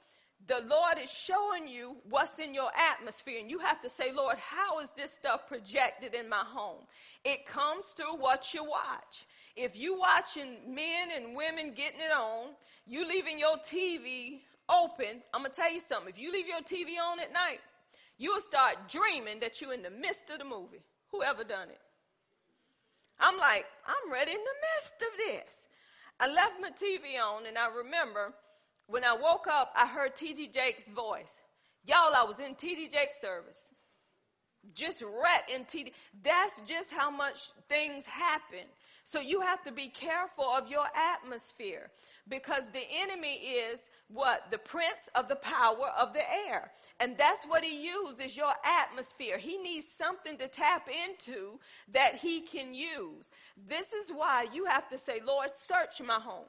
[0.48, 4.36] The Lord is showing you what's in your atmosphere, and you have to say, Lord,
[4.38, 6.82] how is this stuff projected in my home?
[7.24, 9.26] It comes through what you watch.
[9.54, 12.48] If you watching men and women getting it on,
[12.86, 16.08] you leaving your TV open, I'm gonna tell you something.
[16.08, 17.60] If you leave your TV on at night,
[18.18, 20.82] you'll start dreaming that you're in the midst of the movie.
[21.10, 21.80] Whoever done it?
[23.20, 25.66] I'm like, I'm ready in the midst of this.
[26.18, 28.32] I left my TV on, and I remember
[28.86, 30.48] when I woke up, I heard T.D.
[30.48, 31.40] Jakes' voice.
[31.84, 32.88] Y'all, I was in T.D.
[32.88, 33.72] Jakes' service.
[34.74, 35.92] Just right in T.D.
[36.22, 38.66] That's just how much things happen.
[39.04, 41.90] So you have to be careful of your atmosphere
[42.28, 44.50] because the enemy is what?
[44.50, 46.70] The prince of the power of the air.
[47.00, 49.38] And that's what he uses your atmosphere.
[49.38, 51.58] He needs something to tap into
[51.92, 53.30] that he can use.
[53.68, 56.46] This is why you have to say, Lord, search my home.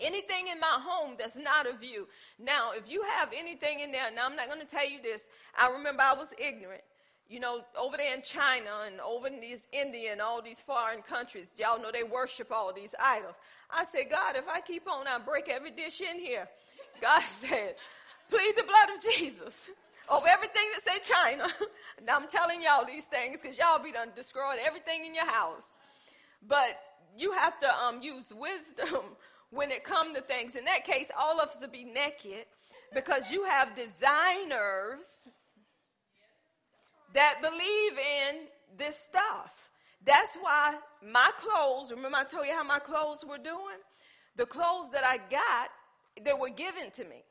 [0.00, 2.08] Anything in my home that's not of you.
[2.38, 5.28] Now, if you have anything in there, now I'm not going to tell you this.
[5.56, 6.82] I remember I was ignorant
[7.32, 11.00] you know, over there in China and over in these India and all these foreign
[11.00, 13.34] countries, y'all know they worship all these idols.
[13.70, 16.46] I said, God, if I keep on, I break every dish in here.
[17.00, 17.76] God said,
[18.28, 19.70] plead the blood of Jesus
[20.10, 21.48] over everything that say China.
[22.04, 25.76] now I'm telling y'all these things because y'all be done destroyed everything in your house.
[26.46, 26.78] But
[27.16, 29.00] you have to um, use wisdom
[29.50, 30.54] when it comes to things.
[30.54, 32.44] In that case, all of us will be naked
[32.92, 35.06] because you have designers
[37.14, 38.46] that believe in
[38.76, 39.70] this stuff.
[40.04, 43.80] That's why my clothes, remember I told you how my clothes were doing?
[44.36, 45.70] The clothes that I got
[46.22, 47.24] they were given to me.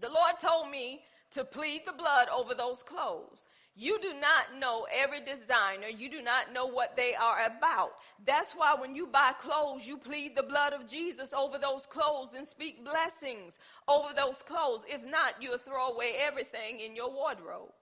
[0.00, 1.00] The Lord told me
[1.32, 3.46] to plead the blood over those clothes.
[3.74, 5.88] You do not know every designer.
[5.88, 7.92] You do not know what they are about.
[8.24, 12.34] That's why when you buy clothes, you plead the blood of Jesus over those clothes
[12.34, 14.84] and speak blessings over those clothes.
[14.86, 17.72] If not, you'll throw away everything in your wardrobe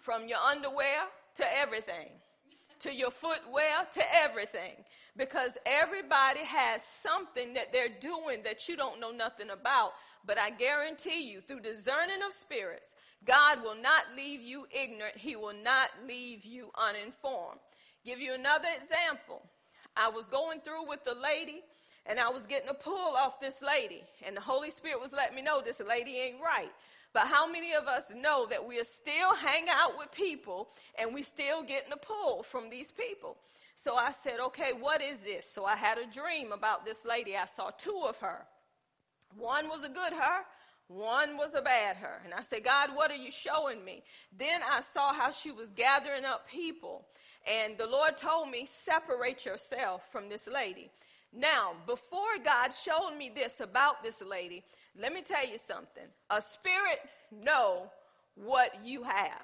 [0.00, 1.02] from your underwear
[1.36, 2.08] to everything,
[2.80, 4.72] to your footwear to everything.
[5.16, 9.92] Because everybody has something that they're doing that you don't know nothing about.
[10.24, 15.16] But I guarantee you, through discerning of spirits, God will not leave you ignorant.
[15.16, 17.60] He will not leave you uninformed.
[18.04, 19.42] Give you another example.
[19.96, 21.62] I was going through with the lady
[22.06, 25.36] and I was getting a pull off this lady and the Holy Spirit was letting
[25.36, 26.70] me know this lady ain't right.
[27.12, 30.68] But how many of us know that we are still hang out with people
[30.98, 33.36] and we still getting a pull from these people?
[33.76, 35.50] So I said, okay, what is this?
[35.50, 37.36] So I had a dream about this lady.
[37.36, 38.44] I saw two of her.
[39.36, 40.44] One was a good her,
[40.88, 42.20] one was a bad her.
[42.24, 44.02] And I said, God, what are you showing me?
[44.36, 47.06] Then I saw how she was gathering up people.
[47.48, 50.90] And the Lord told me, separate yourself from this lady.
[51.32, 54.64] Now, before God showed me this about this lady,
[54.98, 56.04] let me tell you something.
[56.30, 57.00] A spirit
[57.30, 57.90] know
[58.34, 59.42] what you have.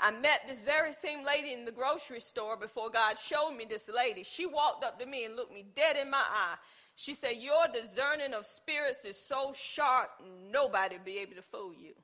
[0.00, 3.88] I met this very same lady in the grocery store before God showed me this
[3.88, 4.24] lady.
[4.24, 6.56] She walked up to me and looked me dead in my eye.
[6.96, 10.10] She said, Your discerning of spirits is so sharp,
[10.50, 11.94] nobody be able to fool you.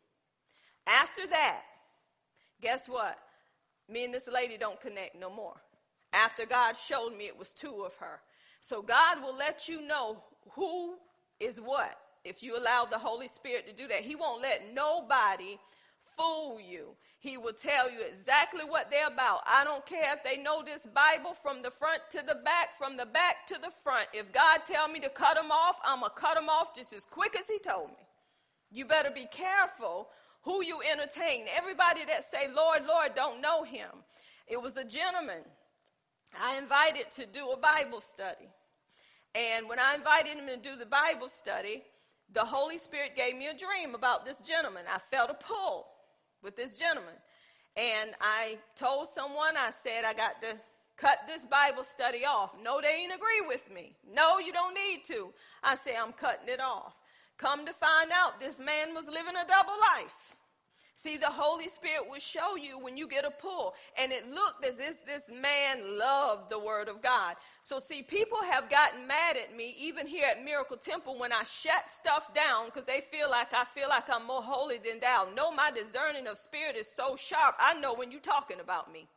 [0.87, 1.63] After that,
[2.61, 3.19] guess what?
[3.89, 5.61] Me and this lady don't connect no more.
[6.13, 8.21] After God showed me it was two of her.
[8.61, 10.95] So God will let you know who
[11.39, 14.01] is what if you allow the Holy Spirit to do that.
[14.01, 15.59] He won't let nobody
[16.17, 16.89] fool you.
[17.19, 19.41] He will tell you exactly what they're about.
[19.47, 22.97] I don't care if they know this Bible from the front to the back, from
[22.97, 24.09] the back to the front.
[24.13, 26.93] If God tell me to cut them off, I'm going to cut them off just
[26.93, 28.07] as quick as he told me.
[28.71, 30.09] You better be careful
[30.43, 31.47] who you entertain.
[31.57, 33.89] Everybody that say, Lord, Lord, don't know him.
[34.47, 35.43] It was a gentleman
[36.39, 38.49] I invited to do a Bible study.
[39.35, 41.83] And when I invited him to do the Bible study,
[42.33, 44.85] the Holy Spirit gave me a dream about this gentleman.
[44.93, 45.87] I felt a pull
[46.43, 47.15] with this gentleman.
[47.77, 50.57] And I told someone, I said, I got to
[50.97, 52.51] cut this Bible study off.
[52.63, 53.97] No, they ain't agree with me.
[54.13, 55.33] No, you don't need to.
[55.63, 56.95] I say, I'm cutting it off.
[57.39, 60.37] Come to find out, this man was living a double life.
[61.03, 63.73] See, the Holy Spirit will show you when you get a pull.
[63.99, 67.37] And it looked as if this man loved the Word of God.
[67.63, 71.43] So, see, people have gotten mad at me, even here at Miracle Temple, when I
[71.45, 75.29] shut stuff down because they feel like I feel like I'm more holy than thou.
[75.35, 77.55] No, my discerning of spirit is so sharp.
[77.59, 79.09] I know when you're talking about me.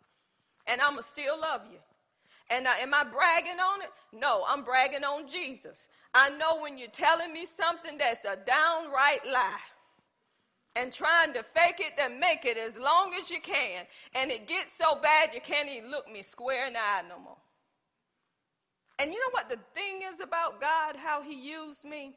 [0.68, 1.80] And I'm going to still love you.
[2.50, 3.90] And uh, am I bragging on it?
[4.14, 5.90] No, I'm bragging on Jesus.
[6.14, 9.60] I know when you're telling me something that's a downright lie
[10.76, 13.86] and trying to fake it and make it as long as you can.
[14.16, 17.20] And it gets so bad you can't even look me square in the eye no
[17.20, 17.38] more.
[19.00, 22.16] And you know what the thing is about God, how he used me?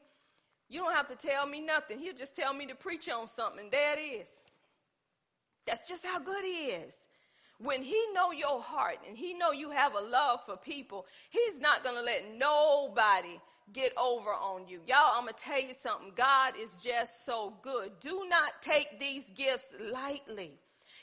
[0.69, 1.99] You don't have to tell me nothing.
[1.99, 3.69] He'll just tell me to preach on something.
[3.71, 4.41] There it is.
[5.67, 7.07] That's just how good he is.
[7.59, 11.61] When he know your heart and he know you have a love for people, he's
[11.61, 13.41] not going to let nobody
[13.73, 14.81] get over on you.
[14.87, 16.13] Y'all, I'm going to tell you something.
[16.15, 17.93] God is just so good.
[18.01, 20.53] Do not take these gifts lightly.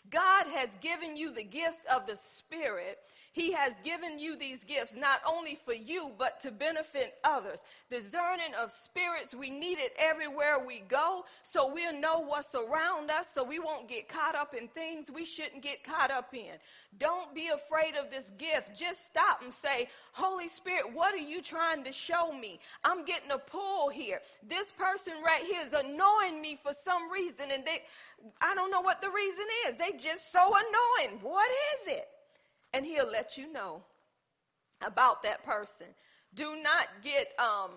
[0.09, 2.99] God has given you the gifts of the Spirit
[3.33, 7.63] he has given you these gifts not only for you, but to benefit others.
[7.89, 13.27] Discerning of spirits, we need it everywhere we go so we'll know what's around us
[13.33, 16.53] so we won't get caught up in things we shouldn't get caught up in.
[16.99, 18.79] Don't be afraid of this gift.
[18.79, 22.59] Just stop and say, Holy Spirit, what are you trying to show me?
[22.83, 24.21] I'm getting a pull here.
[24.47, 27.81] This person right here is annoying me for some reason and they,
[28.41, 29.77] I don't know what the reason is.
[29.79, 31.17] They just so annoying.
[31.23, 31.49] What
[31.81, 32.07] is it?
[32.73, 33.83] And he'll let you know
[34.85, 35.87] about that person.
[36.33, 37.71] Do not get um,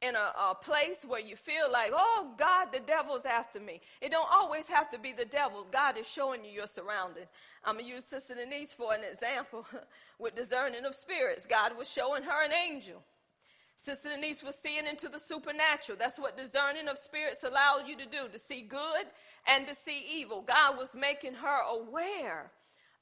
[0.00, 3.80] in a, a, place where you feel like, oh God, the devil's after me.
[4.00, 5.66] It don't always have to be the devil.
[5.70, 7.26] God is showing you your surroundings.
[7.64, 9.66] I'm gonna use Sister Denise for an example
[10.18, 11.46] with discerning of spirits.
[11.46, 13.02] God was showing her an angel.
[13.76, 15.98] Sister Denise was seeing into the supernatural.
[15.98, 19.06] That's what discerning of spirits allowed you to do, to see good
[19.46, 20.42] and to see evil.
[20.42, 22.50] God was making her aware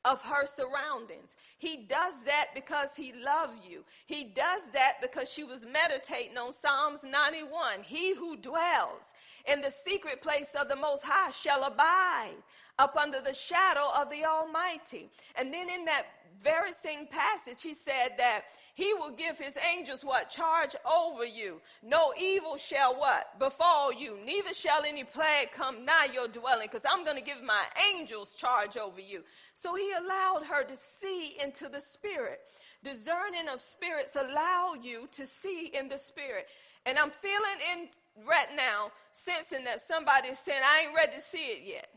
[0.06, 1.34] of her surroundings.
[1.58, 3.84] He does that because he loved you.
[4.06, 7.82] He does that because she was meditating on Psalms 91.
[7.82, 9.12] He who dwells
[9.46, 12.36] in the secret place of the Most High shall abide
[12.78, 15.10] up under the shadow of the Almighty.
[15.34, 16.04] And then in that
[16.42, 18.42] very same passage, he said that
[18.76, 20.28] he will give his angels what?
[20.28, 21.62] Charge over you.
[21.82, 23.38] No evil shall what?
[23.38, 24.18] Befall you.
[24.22, 27.64] Neither shall any plague come nigh your dwelling, because I'm going to give my
[27.94, 29.22] angels charge over you.
[29.54, 32.40] So he allowed her to see into the spirit.
[32.84, 36.46] Discerning of spirits allow you to see in the spirit.
[36.84, 37.88] And I'm feeling in
[38.28, 41.88] right now, sensing that somebody is saying, I ain't ready to see it yet.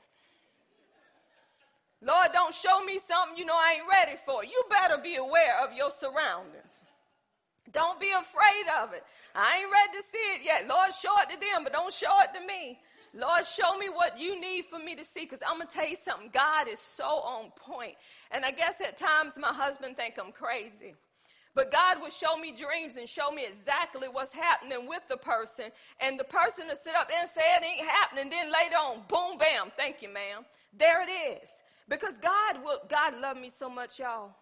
[2.02, 4.44] Lord, don't show me something you know I ain't ready for.
[4.44, 6.82] You better be aware of your surroundings.
[7.72, 9.04] Don't be afraid of it.
[9.36, 10.68] I ain't ready to see it yet.
[10.68, 12.80] Lord, show it to them, but don't show it to me.
[13.14, 15.88] Lord, show me what you need for me to see because I'm going to tell
[15.88, 16.30] you something.
[16.32, 17.96] God is so on point.
[18.32, 20.94] And I guess at times my husband think I'm crazy.
[21.56, 25.66] But God will show me dreams and show me exactly what's happening with the person.
[26.00, 28.30] And the person will sit up and say it ain't happening.
[28.30, 30.46] Then later on, boom, bam, thank you, ma'am.
[30.78, 31.64] There it is.
[31.90, 34.36] Because God will, God love me so much, y'all,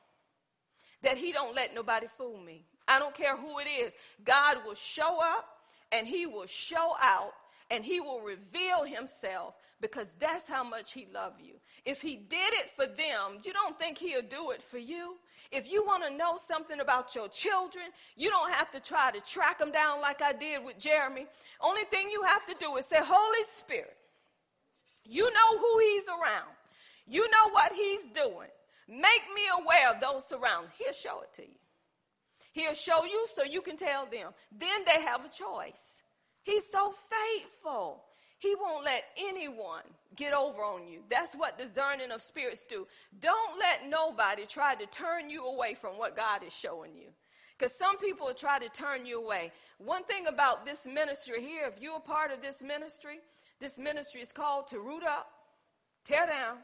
[1.02, 2.66] that he don't let nobody fool me.
[2.88, 3.94] I don't care who it is.
[4.24, 5.46] God will show up
[5.92, 7.34] and he will show out
[7.70, 11.56] and he will reveal himself because that's how much he loved you.
[11.86, 15.18] If he did it for them, you don't think he'll do it for you?
[15.52, 17.86] If you want to know something about your children,
[18.16, 21.28] you don't have to try to track them down like I did with Jeremy.
[21.62, 23.96] Only thing you have to do is say, Holy Spirit,
[25.06, 26.57] you know who he's around.
[27.08, 28.50] You know what he's doing.
[28.88, 30.74] Make me aware of those surroundings.
[30.78, 31.58] He'll show it to you.
[32.54, 34.32] He'll show you so you can tell them.
[34.52, 36.02] Then they have a choice.
[36.44, 38.04] He's so faithful.
[38.40, 39.84] He won't let anyone
[40.16, 41.02] get over on you.
[41.10, 42.88] That's what discerning of spirits do.
[43.20, 47.08] Don't let nobody try to turn you away from what God is showing you.
[47.58, 49.52] Because some people try to turn you away.
[49.80, 53.20] One thing about this ministry here, if you're a part of this ministry,
[53.60, 55.28] this ministry is called to root up,
[56.06, 56.58] tear down,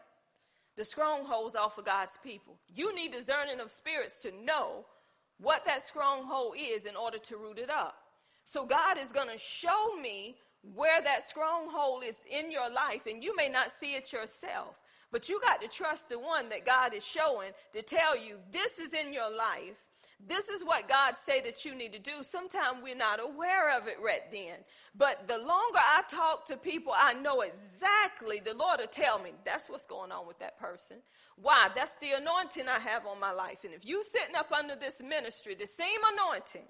[0.75, 2.57] the strongholds off of God's people.
[2.73, 4.85] You need discerning of spirits to know
[5.37, 7.95] what that stronghold is in order to root it up.
[8.45, 10.35] So God is going to show me
[10.73, 14.79] where that stronghold is in your life, and you may not see it yourself.
[15.11, 18.79] But you got to trust the one that God is showing to tell you this
[18.79, 19.77] is in your life
[20.27, 22.23] this is what God say that you need to do.
[22.23, 24.57] Sometimes we're not aware of it right then.
[24.95, 29.31] But the longer I talk to people, I know exactly, the Lord will tell me,
[29.43, 30.97] that's what's going on with that person.
[31.35, 31.69] Why?
[31.75, 33.63] That's the anointing I have on my life.
[33.63, 36.67] And if you sitting up under this ministry, the same anointing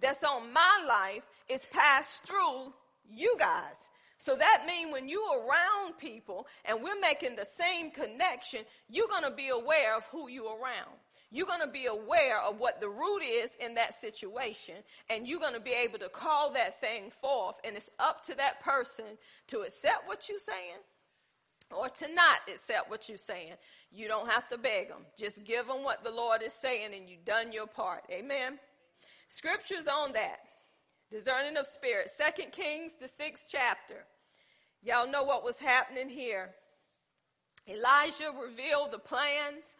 [0.00, 2.72] that's on my life is passed through
[3.10, 3.88] you guys.
[4.18, 9.22] So that means when you around people and we're making the same connection, you're going
[9.22, 10.97] to be aware of who you around
[11.30, 14.76] you're going to be aware of what the root is in that situation,
[15.10, 17.56] and you're going to be able to call that thing forth.
[17.64, 19.04] And it's up to that person
[19.48, 20.80] to accept what you're saying
[21.76, 23.54] or to not accept what you're saying.
[23.90, 25.02] You don't have to beg them.
[25.18, 28.04] Just give them what the Lord is saying, and you've done your part.
[28.10, 28.58] Amen.
[29.28, 30.38] Scriptures on that.
[31.10, 32.10] Discerning of spirit.
[32.10, 34.04] Second Kings, the sixth chapter.
[34.82, 36.50] Y'all know what was happening here.
[37.68, 39.76] Elijah revealed the plans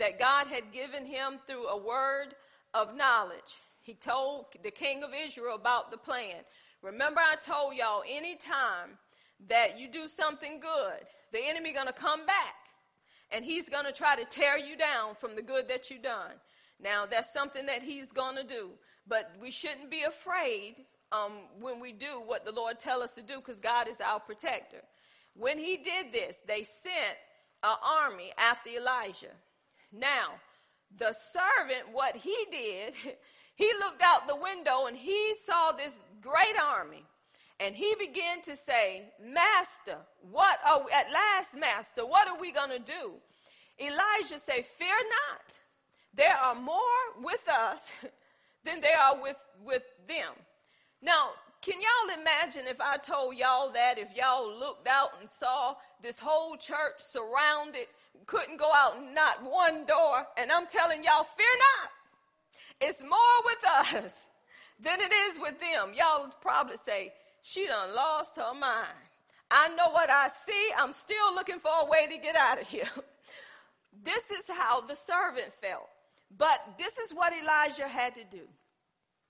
[0.00, 2.34] that God had given him through a word
[2.74, 3.60] of knowledge.
[3.82, 6.36] He told the king of Israel about the plan.
[6.82, 8.98] Remember, I told y'all anytime
[9.48, 12.54] that you do something good, the enemy to come back
[13.30, 16.32] and he's to try to tear you down from the good that you've done.
[16.82, 18.70] Now, that's something that he's to do,
[19.06, 20.76] but we shouldn't be afraid
[21.12, 24.18] um, when we do what the Lord tell us to do because God is our
[24.18, 24.80] protector.
[25.36, 27.18] When he did this, they sent
[27.62, 29.34] an army after Elijah.
[29.92, 30.34] Now,
[30.96, 32.94] the servant, what he did,
[33.54, 37.04] he looked out the window and he saw this great army.
[37.58, 39.98] And he began to say, Master,
[40.30, 43.12] what are we, at last, Master, what are we going to do?
[43.78, 45.58] Elijah said, Fear not.
[46.14, 46.80] There are more
[47.22, 47.90] with us
[48.64, 50.32] than there are with, with them.
[51.02, 51.30] Now,
[51.62, 56.18] can y'all imagine if I told y'all that, if y'all looked out and saw this
[56.18, 57.86] whole church surrounded
[58.26, 60.26] couldn't go out not one door.
[60.36, 61.46] And I'm telling y'all, fear
[61.80, 62.88] not.
[62.88, 64.12] It's more with us
[64.82, 65.92] than it is with them.
[65.94, 67.12] Y'all probably say,
[67.42, 68.88] she done lost her mind.
[69.50, 70.70] I know what I see.
[70.78, 72.88] I'm still looking for a way to get out of here.
[74.04, 75.88] this is how the servant felt.
[76.36, 78.42] But this is what Elijah had to do.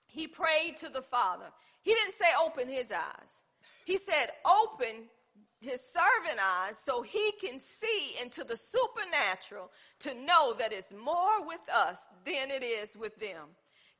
[0.05, 1.45] He prayed to the Father.
[1.81, 3.41] He didn't say open his eyes.
[3.85, 5.07] He said open
[5.61, 11.45] his servant eyes so he can see into the supernatural to know that it's more
[11.45, 13.47] with us than it is with them.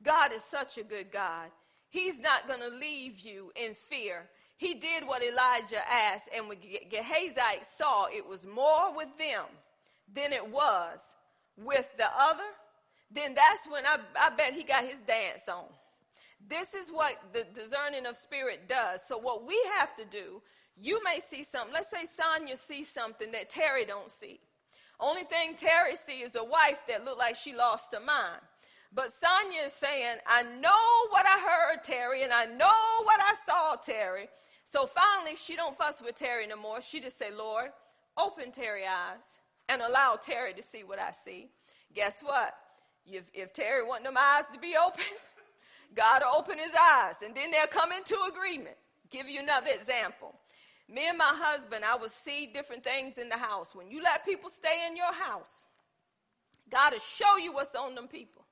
[0.03, 1.51] God is such a good God.
[1.89, 4.27] He's not going to leave you in fear.
[4.57, 6.59] he did what Elijah asked, and when
[6.89, 9.45] Gehazi saw it was more with them
[10.13, 10.99] than it was
[11.57, 12.43] with the other,
[13.11, 15.65] then that's when I, I bet he got his dance on.
[16.47, 19.01] This is what the discerning of spirit does.
[19.07, 20.41] So what we have to do,
[20.79, 21.73] you may see something.
[21.73, 24.39] Let's say Sonia sees something that Terry don't see.
[24.99, 28.41] Only thing Terry sees is a wife that looked like she lost her mind.
[28.93, 33.35] But Sonia is saying, I know what I heard, Terry, and I know what I
[33.45, 34.27] saw, Terry.
[34.63, 36.81] So finally, she don't fuss with Terry no more.
[36.81, 37.71] She just say, Lord,
[38.17, 39.37] open Terry eyes
[39.69, 41.49] and allow Terry to see what I see.
[41.93, 42.53] Guess what?
[43.05, 45.03] If, if Terry want them eyes to be open,
[45.95, 48.77] God will open his eyes, and then they'll come into agreement.
[49.09, 50.35] Give you another example.
[50.91, 53.73] Me and my husband, I would see different things in the house.
[53.73, 55.65] When you let people stay in your house,
[56.69, 58.43] God will show you what's on them people.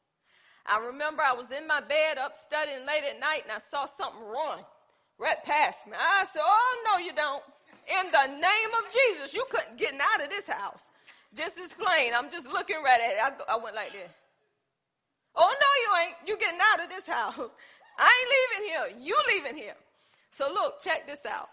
[0.66, 3.86] I remember I was in my bed up studying late at night and I saw
[3.86, 4.60] something run
[5.18, 5.94] right past me.
[6.00, 7.44] I said, Oh, no, you don't.
[7.88, 10.92] In the name of Jesus, you couldn't get out of this house.
[11.36, 12.14] Just as plain.
[12.16, 13.42] I'm just looking right at it.
[13.50, 14.10] I, I went like this.
[15.36, 16.16] Oh, no, you ain't.
[16.28, 17.36] You getting out of this house.
[18.00, 19.06] I ain't leaving here.
[19.06, 19.76] You leaving here.
[20.32, 21.50] So look, check this out.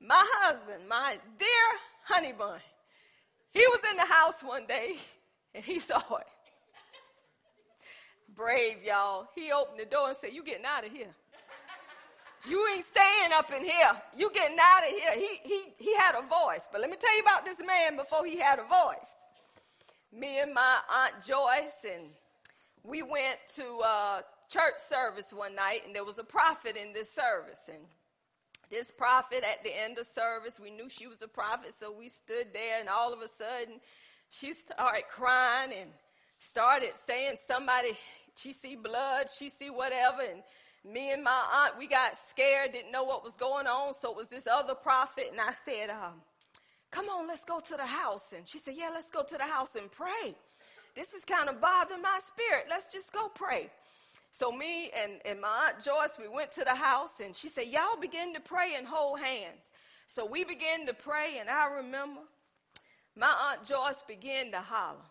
[0.00, 1.48] My husband, my dear
[2.04, 2.60] honey bun,
[3.50, 4.96] he was in the house one day
[5.54, 6.26] and he saw it.
[8.34, 9.28] Brave, y'all.
[9.34, 11.14] He opened the door and said, You getting out of here.
[12.46, 13.92] You ain't staying up in here.
[14.16, 15.12] You getting out of here.
[15.14, 16.68] He, he, he had a voice.
[16.70, 19.14] But let me tell you about this man before he had a voice.
[20.12, 22.04] Me and my Aunt Joyce and
[22.84, 27.10] we went to a church service one night, and there was a prophet in this
[27.10, 27.62] service.
[27.68, 27.78] And
[28.74, 32.08] this prophet, at the end of service, we knew she was a prophet, so we
[32.08, 33.80] stood there, and all of a sudden,
[34.30, 35.90] she started crying and
[36.40, 37.96] started saying, "Somebody,
[38.34, 40.42] she see blood, she see whatever." And
[40.84, 43.94] me and my aunt, we got scared, didn't know what was going on.
[43.94, 46.20] So it was this other prophet, and I said, um,
[46.90, 49.46] "Come on, let's go to the house." And she said, "Yeah, let's go to the
[49.46, 50.34] house and pray."
[50.94, 52.66] this is kind of bothering my spirit.
[52.70, 53.70] Let's just go pray.
[54.34, 57.68] So me and, and my aunt Joyce, we went to the house and she said,
[57.68, 59.70] y'all begin to pray and hold hands.
[60.08, 62.20] So we began to pray and I remember
[63.16, 65.06] my aunt Joyce began to holler.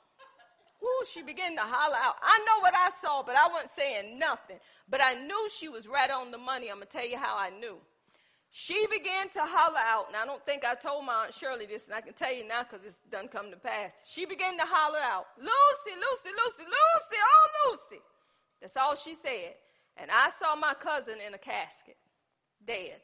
[0.84, 2.16] Ooh, she began to holler out.
[2.22, 4.58] I know what I saw, but I wasn't saying nothing.
[4.90, 6.70] But I knew she was right on the money.
[6.70, 7.78] I'm going to tell you how I knew.
[8.52, 11.88] She began to holler out, and I don't think I told my Aunt Shirley this,
[11.88, 13.96] and I can tell you now because it's done come to pass.
[14.06, 18.04] She began to holler out, Lucy, Lucy, Lucy, Lucy, oh, Lucy.
[18.64, 19.54] That's all she said.
[19.98, 21.98] And I saw my cousin in a casket,
[22.66, 23.00] dead.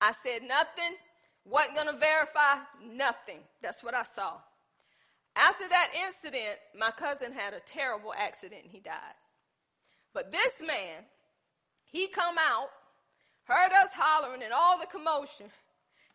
[0.00, 0.94] I said nothing,
[1.44, 2.58] wasn't going to verify
[2.94, 3.40] nothing.
[3.62, 4.34] That's what I saw.
[5.34, 9.16] After that incident, my cousin had a terrible accident and he died.
[10.12, 11.02] But this man,
[11.86, 12.68] he come out
[13.44, 15.46] heard us hollering and all the commotion.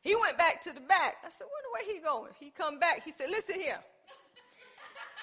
[0.02, 1.18] He went back to the back.
[1.26, 2.32] I said, wonder where he going?
[2.40, 3.04] He come back.
[3.04, 3.80] He said, listen here.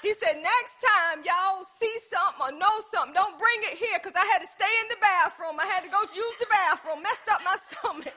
[0.05, 4.13] He said, next time y'all see something or know something, don't bring it here because
[4.13, 5.57] I had to stay in the bathroom.
[5.57, 8.13] I had to go use the bathroom, messed up my stomach.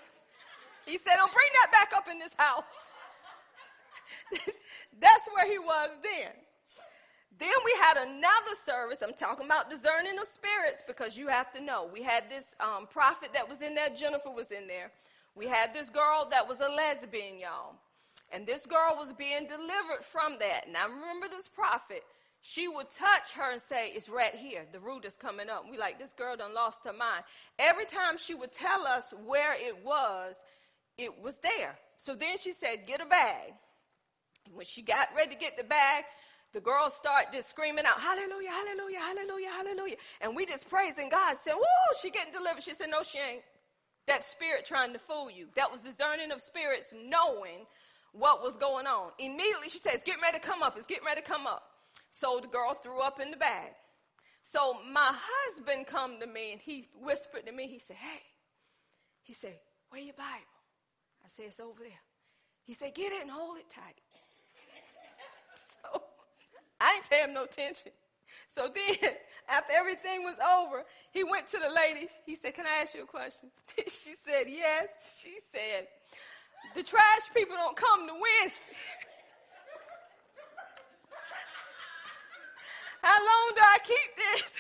[0.86, 2.68] He said, don't bring that back up in this house.
[5.00, 6.36] That's where he was then.
[7.40, 9.02] Then we had another service.
[9.02, 11.90] I'm talking about discerning of spirits because you have to know.
[11.94, 13.90] We had this um, prophet that was in there.
[13.90, 14.92] Jennifer was in there.
[15.36, 17.76] We had this girl that was a lesbian, y'all.
[18.32, 20.66] And this girl was being delivered from that.
[20.68, 22.04] I remember this prophet.
[22.42, 24.66] She would touch her and say, It's right here.
[24.72, 25.66] The root is coming up.
[25.70, 27.24] We like, this girl done lost her mind.
[27.58, 30.44] Every time she would tell us where it was,
[30.98, 31.78] it was there.
[31.96, 33.54] So then she said, Get a bag.
[34.46, 36.04] And When she got ready to get the bag,
[36.54, 39.96] the girls start just screaming out, Hallelujah, hallelujah, hallelujah, hallelujah.
[40.22, 42.64] And we just praising God, saying, Whoa, she getting delivered.
[42.64, 43.42] She said, No, she ain't.
[44.08, 45.48] That spirit trying to fool you.
[45.56, 47.66] That was discerning of spirits knowing
[48.14, 49.12] what was going on.
[49.20, 50.76] Immediately she says, Get ready to come up.
[50.78, 51.64] It's getting ready to come up.
[52.12, 53.72] So the girl threw up in the bag.
[54.44, 58.22] So my husband come to me and he whispered to me, he said, Hey,
[59.24, 59.56] he said,
[59.90, 60.58] Where your Bible?
[61.24, 62.04] I said, It's over there.
[62.64, 63.84] He said, Get it and hold it tight.
[65.84, 66.02] So
[66.82, 67.92] I ain't paying no attention.
[68.50, 69.12] So then,
[69.50, 72.08] after everything was over, he went to the lady.
[72.26, 73.50] He said, Can I ask you a question?
[73.78, 75.22] she said, Yes.
[75.22, 75.88] She said,
[76.76, 78.78] The trash people don't come to Wednesday.
[83.02, 84.60] How long do I keep this?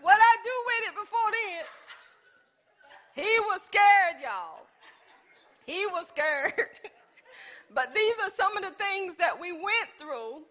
[0.00, 1.64] what I do with it before then?
[3.24, 4.66] He was scared, y'all.
[5.66, 6.68] He was scared.
[7.74, 10.42] But these are some of the things that we went through.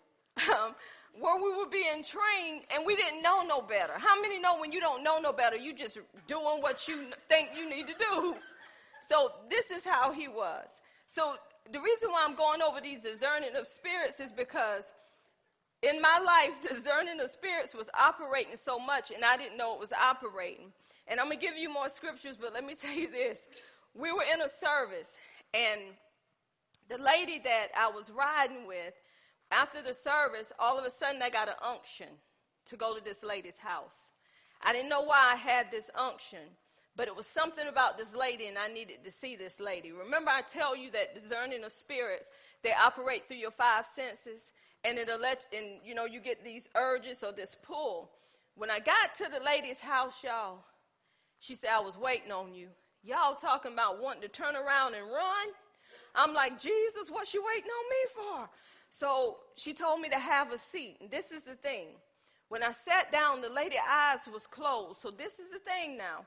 [0.51, 0.75] Um,
[1.19, 3.93] where we were being trained and we didn't know no better.
[3.97, 7.49] How many know when you don't know no better, you just doing what you think
[7.55, 8.35] you need to do?
[9.07, 10.81] So this is how he was.
[11.07, 11.35] So
[11.71, 14.93] the reason why I'm going over these discerning of spirits is because
[15.81, 19.79] in my life, discerning of spirits was operating so much and I didn't know it
[19.79, 20.71] was operating.
[21.07, 23.47] And I'm to give you more scriptures, but let me tell you this.
[23.93, 25.15] We were in a service
[25.53, 25.81] and
[26.89, 28.93] the lady that I was riding with,
[29.51, 32.07] after the service, all of a sudden I got an unction
[32.65, 34.09] to go to this lady's house.
[34.61, 36.39] I didn't know why I had this unction,
[36.95, 39.91] but it was something about this lady and I needed to see this lady.
[39.91, 42.29] Remember, I tell you that discerning of spirits,
[42.61, 44.51] they operate through your five senses
[44.83, 48.11] and it'll let, and you know, you get these urges or this pull.
[48.55, 50.59] When I got to the lady's house, y'all,
[51.39, 52.67] she said, I was waiting on you.
[53.03, 55.47] Y'all talking about wanting to turn around and run?
[56.15, 58.49] I'm like, Jesus, what you waiting on me for?
[58.89, 60.97] So she told me to have a seat.
[61.01, 61.87] And this is the thing.
[62.49, 65.01] When I sat down, the lady's eyes was closed.
[65.01, 66.25] So this is the thing now.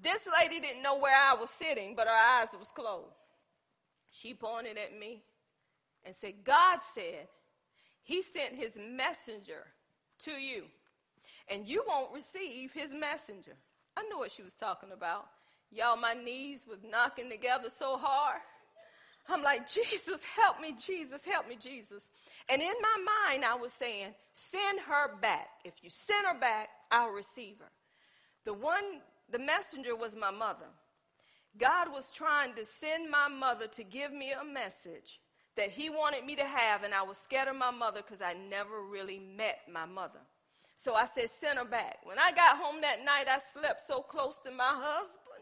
[0.00, 3.14] This lady didn't know where I was sitting, but her eyes was closed.
[4.10, 5.22] She pointed at me
[6.04, 7.28] and said, God said
[8.02, 9.64] he sent his messenger
[10.20, 10.64] to you,
[11.48, 13.56] and you won't receive his messenger.
[13.96, 15.26] I knew what she was talking about.
[15.70, 18.40] Y'all, my knees was knocking together so hard.
[19.28, 22.12] I'm like, Jesus, help me, Jesus, help me, Jesus.
[22.48, 25.48] And in my mind, I was saying, send her back.
[25.64, 27.72] If you send her back, I'll receive her.
[28.44, 29.00] The one,
[29.30, 30.66] the messenger was my mother.
[31.58, 35.20] God was trying to send my mother to give me a message
[35.56, 38.34] that He wanted me to have, and I was scared of my mother because I
[38.34, 40.20] never really met my mother.
[40.74, 41.98] So I said, send her back.
[42.04, 45.36] When I got home that night, I slept so close to my husband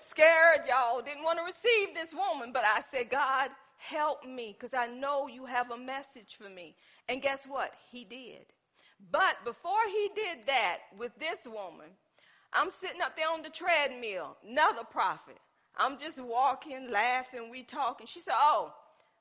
[0.00, 2.52] scared, y'all, didn't want to receive this woman.
[2.52, 6.74] But I said, God, help me because I know you have a message for me.
[7.08, 7.72] And guess what?
[7.90, 8.46] He did.
[9.10, 11.88] But before he did that with this woman,
[12.52, 15.38] I'm sitting up there on the treadmill, another prophet.
[15.76, 18.06] I'm just walking, laughing, we talking.
[18.06, 18.72] She said, Oh,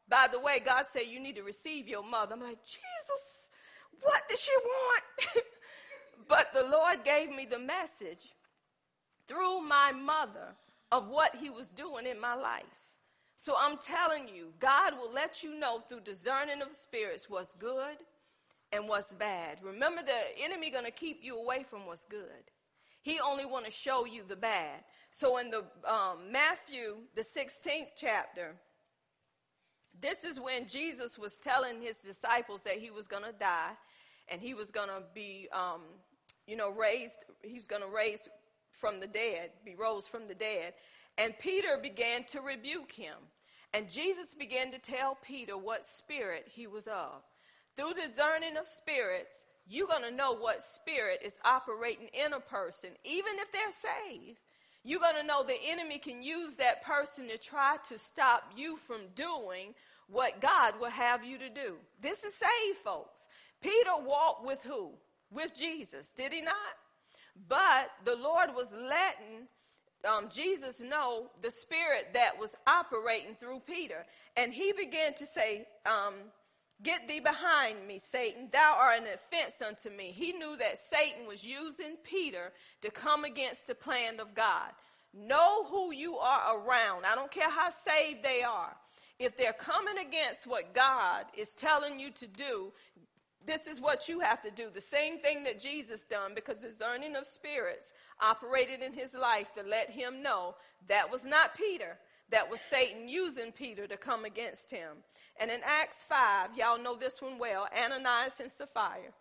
[0.09, 2.33] by the way, God said you need to receive your mother.
[2.33, 3.49] I'm like, Jesus,
[4.01, 5.03] what does she want?
[6.27, 8.33] but the Lord gave me the message
[9.27, 10.55] through my mother
[10.91, 12.63] of what he was doing in my life.
[13.35, 17.97] So I'm telling you, God will let you know through discerning of spirits what's good
[18.71, 19.59] and what's bad.
[19.63, 22.51] Remember, the enemy going to keep you away from what's good.
[23.01, 24.83] He only want to show you the bad.
[25.09, 28.55] So in the um, Matthew, the 16th chapter,
[29.99, 33.71] this is when Jesus was telling his disciples that he was going to die
[34.29, 35.81] and he was going to be, um,
[36.47, 37.25] you know, raised.
[37.41, 38.29] He's going to raise
[38.71, 40.73] from the dead, be rose from the dead.
[41.17, 43.15] And Peter began to rebuke him.
[43.73, 47.23] And Jesus began to tell Peter what spirit he was of.
[47.75, 52.89] Through discerning of spirits, you're going to know what spirit is operating in a person,
[53.05, 54.39] even if they're saved.
[54.83, 58.77] You're going to know the enemy can use that person to try to stop you
[58.77, 59.75] from doing
[60.07, 61.75] what God will have you to do.
[62.01, 63.21] This is saved, folks.
[63.61, 64.91] Peter walked with who?
[65.31, 66.55] With Jesus, did he not?
[67.47, 69.47] But the Lord was letting
[70.03, 74.05] um, Jesus know the spirit that was operating through Peter.
[74.35, 76.15] And he began to say, um,
[76.81, 78.47] Get thee behind me, Satan.
[78.51, 80.13] Thou art an offense unto me.
[80.15, 84.71] He knew that Satan was using Peter to come against the plan of God.
[85.13, 87.05] Know who you are around.
[87.05, 88.75] I don't care how saved they are.
[89.17, 92.71] If they're coming against what God is telling you to do,
[93.45, 94.69] this is what you have to do.
[94.73, 99.63] The same thing that Jesus done because discerning of spirits operated in his life to
[99.63, 100.55] let him know
[100.87, 101.97] that was not Peter.
[102.31, 104.97] That was Satan using Peter to come against him.
[105.39, 109.13] And in Acts 5, y'all know this one well, Ananias and Sapphira.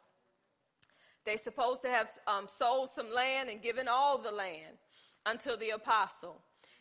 [1.25, 4.79] They supposed to have um, sold some land and given all the land
[5.27, 6.41] unto the apostle.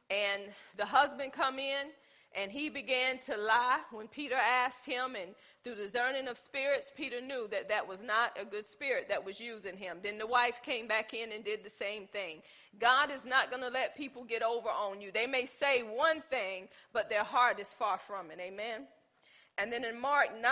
[0.09, 0.43] And
[0.77, 1.87] the husband come in
[2.37, 5.33] and he began to lie when Peter asked him and
[5.63, 9.39] through discerning of spirits, Peter knew that that was not a good spirit that was
[9.39, 9.97] using him.
[10.03, 12.43] Then the wife came back in and did the same thing.
[12.79, 15.11] God is not going to let people get over on you.
[15.11, 18.39] They may say one thing, but their heart is far from it.
[18.39, 18.83] Amen.
[19.57, 20.51] And then in Mark 9,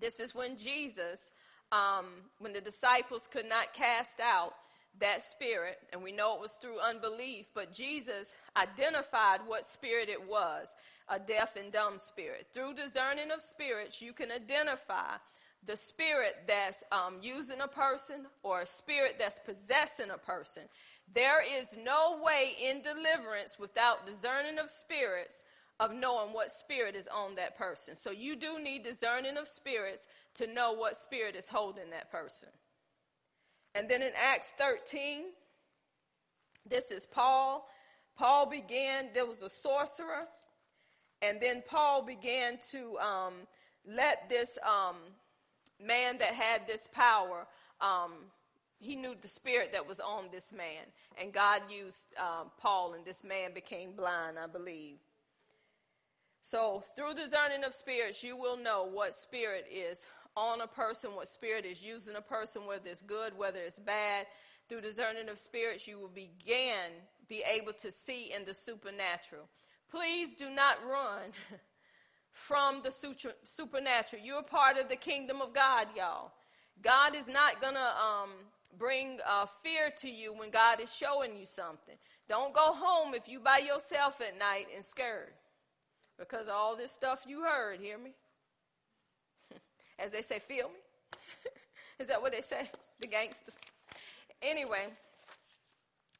[0.00, 1.32] this is when Jesus,
[1.72, 2.06] um,
[2.38, 4.54] when the disciples could not cast out
[5.00, 10.28] that spirit, and we know it was through unbelief, but Jesus identified what spirit it
[10.28, 10.74] was
[11.08, 12.46] a deaf and dumb spirit.
[12.52, 15.16] Through discerning of spirits, you can identify
[15.64, 20.62] the spirit that's um, using a person or a spirit that's possessing a person.
[21.14, 25.44] There is no way in deliverance without discerning of spirits
[25.80, 27.96] of knowing what spirit is on that person.
[27.96, 32.48] So you do need discerning of spirits to know what spirit is holding that person.
[33.74, 35.24] And then in Acts 13,
[36.68, 37.66] this is Paul.
[38.16, 40.28] Paul began, there was a sorcerer,
[41.22, 43.34] and then Paul began to um,
[43.86, 44.96] let this um,
[45.80, 47.46] man that had this power,
[47.80, 48.12] um,
[48.78, 50.84] he knew the spirit that was on this man.
[51.20, 54.98] And God used um, Paul, and this man became blind, I believe.
[56.42, 60.04] So, through discerning of spirits, you will know what spirit is
[60.36, 64.26] on a person, what spirit is using a person, whether it's good, whether it's bad.
[64.68, 66.90] Through discerning of spirits, you will begin
[67.28, 69.48] be able to see in the supernatural.
[69.90, 71.32] Please do not run
[72.32, 72.90] from the
[73.44, 74.22] supernatural.
[74.22, 76.32] You're part of the kingdom of God, y'all.
[76.82, 78.30] God is not to um,
[78.78, 81.96] bring uh, fear to you when God is showing you something.
[82.28, 85.34] Don't go home if you by yourself at night and scared
[86.18, 87.80] because all this stuff you heard.
[87.80, 88.12] Hear me?
[89.98, 90.74] As they say, feel me?
[92.00, 92.70] is that what they say?
[93.00, 93.58] The gangsters.
[94.40, 94.88] Anyway,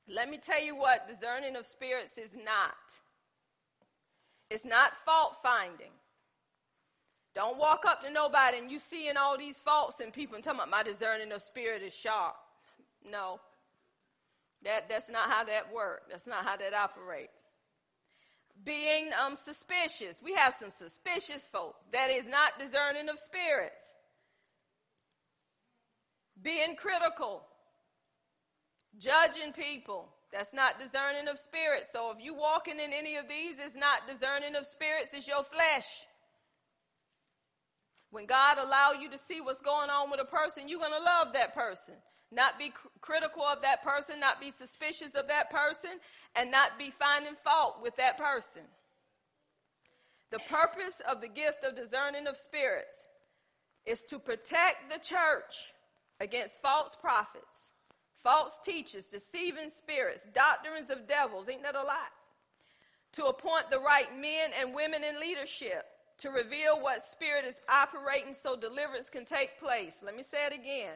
[0.08, 2.74] let me tell you what discerning of spirits is not.
[4.50, 5.92] It's not fault finding.
[7.34, 10.60] Don't walk up to nobody and you seeing all these faults in people and talking
[10.60, 12.34] about my discerning of spirit is sharp.
[13.10, 13.40] No.
[14.64, 16.02] That, that's not how that works.
[16.10, 17.32] That's not how that operates.
[18.64, 20.20] Being um, suspicious.
[20.22, 21.84] We have some suspicious folks.
[21.92, 23.92] That is not discerning of spirits.
[26.40, 27.42] Being critical.
[28.98, 30.08] Judging people.
[30.32, 31.88] That's not discerning of spirits.
[31.92, 35.44] So if you walking in any of these, it's not discerning of spirits, it's your
[35.44, 35.86] flesh.
[38.10, 41.04] When God allow you to see what's going on with a person, you're going to
[41.04, 41.94] love that person.
[42.32, 45.90] Not be cr- critical of that person, not be suspicious of that person,
[46.34, 48.62] and not be finding fault with that person.
[50.30, 53.04] The purpose of the gift of discerning of spirits
[53.84, 55.74] is to protect the church
[56.20, 57.72] against false prophets,
[58.22, 61.50] false teachers, deceiving spirits, doctrines of devils.
[61.50, 62.12] Ain't that a lot?
[63.14, 65.84] To appoint the right men and women in leadership
[66.18, 70.02] to reveal what spirit is operating so deliverance can take place.
[70.02, 70.94] Let me say it again.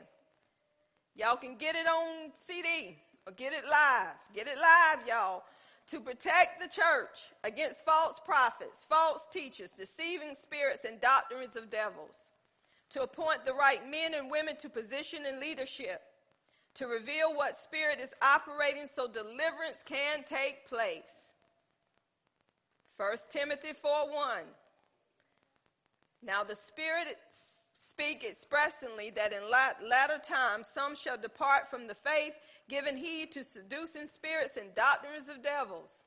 [1.16, 2.96] Y'all can get it on CD
[3.26, 4.14] or get it live.
[4.34, 5.44] Get it live, y'all.
[5.88, 12.32] To protect the church against false prophets, false teachers, deceiving spirits, and doctrines of devils.
[12.90, 16.02] To appoint the right men and women to position and leadership.
[16.74, 21.32] To reveal what spirit is operating so deliverance can take place.
[22.98, 24.38] 1 Timothy 4 1.
[26.22, 27.06] Now the Spirit
[27.76, 32.34] speak expressly that in latter times some shall depart from the faith,
[32.68, 36.04] giving heed to seducing spirits and doctrines of devils.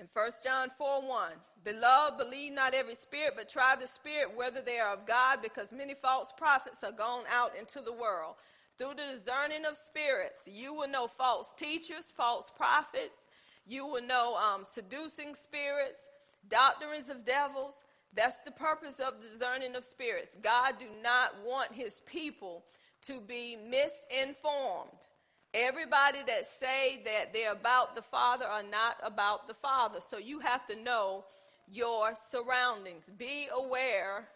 [0.00, 1.32] In 1 John 4 1,
[1.64, 5.72] Beloved, believe not every spirit, but try the spirit whether they are of God, because
[5.72, 8.36] many false prophets are gone out into the world.
[8.78, 13.26] Through the discerning of spirits, you will know false teachers, false prophets.
[13.66, 16.08] You will know um, seducing spirits,
[16.48, 17.84] doctrines of devils.
[18.14, 20.36] That's the purpose of discerning of spirits.
[20.42, 22.64] God do not want his people
[23.02, 25.06] to be misinformed.
[25.54, 30.00] Everybody that say that they're about the Father are not about the Father.
[30.00, 31.24] So you have to know
[31.70, 33.10] your surroundings.
[33.16, 34.28] Be aware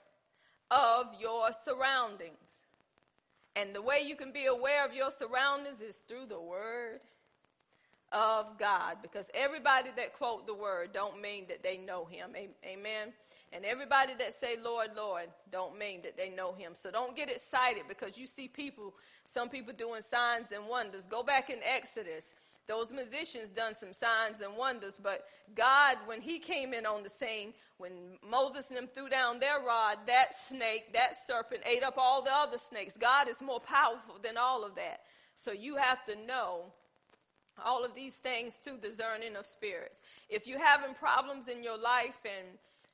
[0.70, 2.60] of your surroundings.
[3.56, 7.00] And the way you can be aware of your surroundings is through the Word
[8.12, 12.30] of God because everybody that quote the word don't mean that they know him.
[12.64, 13.12] Amen.
[13.52, 16.72] And everybody that say Lord, Lord don't mean that they know him.
[16.74, 18.94] So don't get excited because you see people,
[19.24, 21.06] some people doing signs and wonders.
[21.06, 22.34] Go back in Exodus.
[22.66, 25.24] Those musicians done some signs and wonders, but
[25.54, 27.92] God, when he came in on the scene, when
[28.26, 32.32] Moses and them threw down their rod, that snake, that serpent ate up all the
[32.32, 32.96] other snakes.
[32.96, 35.00] God is more powerful than all of that.
[35.34, 36.72] So you have to know
[37.62, 40.00] all of these things to discerning of spirits.
[40.28, 42.46] If you're having problems in your life and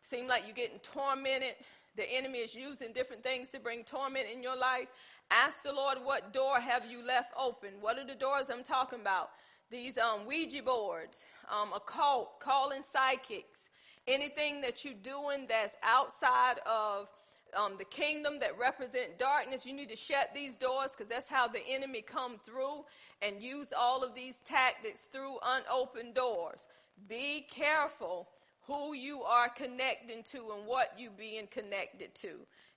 [0.02, 1.54] seem like you're getting tormented,
[1.96, 4.88] the enemy is using different things to bring torment in your life.
[5.30, 7.70] Ask the Lord, what door have you left open?
[7.80, 9.30] What are the doors I'm talking about?
[9.70, 13.68] These um, Ouija boards, um, occult, calling psychics,
[14.06, 17.08] anything that you're doing that's outside of
[17.56, 21.48] um, the kingdom that represent darkness, you need to shut these doors because that's how
[21.48, 22.84] the enemy come through
[23.20, 26.66] and use all of these tactics through unopened doors.
[27.08, 28.28] Be careful
[28.68, 32.34] who you are connecting to and what you being connected to.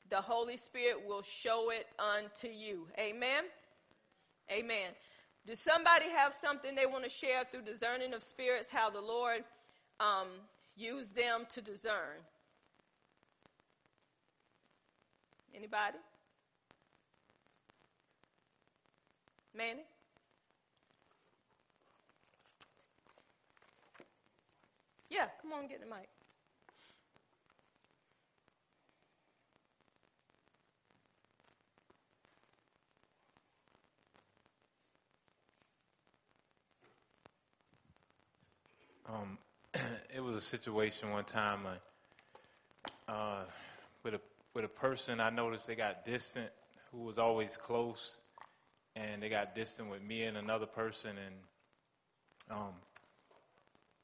[0.09, 2.87] The Holy Spirit will show it unto you.
[2.97, 3.43] Amen.
[4.49, 4.91] Amen.
[5.45, 8.69] Does somebody have something they want to share through discerning of spirits?
[8.69, 9.43] How the Lord
[9.99, 10.27] um,
[10.77, 12.23] use them to discern?
[15.53, 15.97] Anybody?
[19.53, 19.81] Manny?
[25.11, 26.07] Yeah, come on, get the mic.
[39.09, 39.37] Um,
[40.15, 41.59] it was a situation one time
[43.07, 43.43] uh, uh,
[44.03, 44.21] with a
[44.53, 45.19] with a person.
[45.19, 46.47] I noticed they got distant,
[46.93, 48.21] who was always close,
[48.95, 51.35] and they got distant with me and another person, and
[52.49, 52.73] um,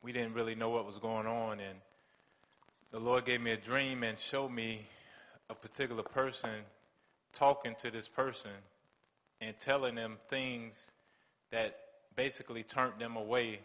[0.07, 1.59] we didn't really know what was going on.
[1.59, 1.77] And
[2.91, 4.87] the Lord gave me a dream and showed me
[5.49, 6.49] a particular person
[7.33, 8.51] talking to this person
[9.41, 10.91] and telling them things
[11.51, 11.77] that
[12.15, 13.59] basically turned them away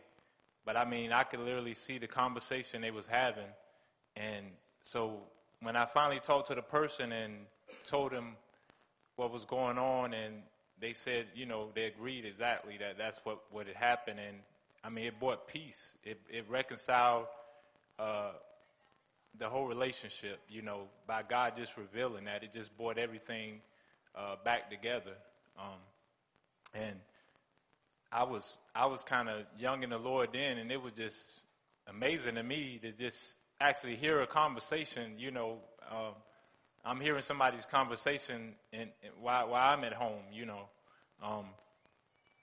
[0.65, 3.49] but I mean, I could literally see the conversation they was having.
[4.17, 4.47] And
[4.83, 5.19] so
[5.61, 7.35] when I finally talked to the person and
[7.87, 8.37] told them
[9.17, 10.43] what was going on and
[10.81, 14.21] they said, you know, they agreed exactly that that's what, what had happened.
[14.21, 14.39] And
[14.85, 15.97] I mean, it brought peace.
[16.05, 17.27] It, it reconciled,
[17.99, 18.33] uh,
[19.39, 22.43] the whole relationship, you know, by God just revealing that.
[22.43, 23.61] It just brought everything,
[24.15, 25.15] uh, back together.
[25.59, 25.79] Um,
[26.75, 26.97] and
[28.11, 31.41] I was I was kind of young in the Lord then, and it was just
[31.87, 35.13] amazing to me to just actually hear a conversation.
[35.19, 35.59] You know,
[35.91, 36.11] uh,
[36.85, 40.25] I'm hearing somebody's conversation and while, while I'm at home.
[40.33, 40.63] You know,
[41.23, 41.47] um,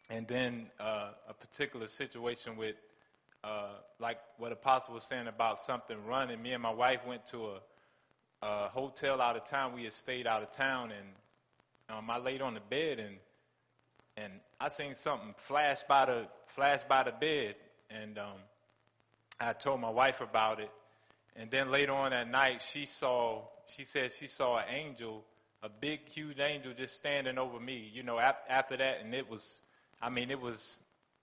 [0.09, 2.75] and then uh, a particular situation with
[3.43, 6.41] uh, like what Apostle was saying about something running.
[6.41, 7.59] Me and my wife went to a,
[8.41, 9.73] a hotel out of town.
[9.73, 13.15] We had stayed out of town, and um, I laid on the bed and
[14.17, 17.55] and I seen something flash by the flash by the bed,
[17.89, 18.37] and um,
[19.39, 20.71] I told my wife about it.
[21.35, 23.43] And then later on that night, she saw.
[23.67, 25.23] She said she saw an angel,
[25.61, 27.89] a big, huge angel, just standing over me.
[27.93, 29.59] You know, ap- after that, and it was.
[30.01, 30.79] I mean, it was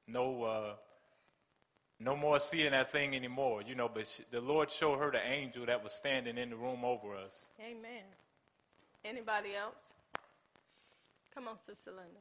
[0.06, 0.42] no.
[0.44, 0.74] Uh,
[1.98, 5.26] no more seeing that thing anymore, you know, but she, the Lord showed her the
[5.26, 7.46] angel that was standing in the room over us.
[7.58, 8.04] Amen.
[9.02, 9.92] Anybody else?
[11.34, 12.20] Come on, Sister Linda.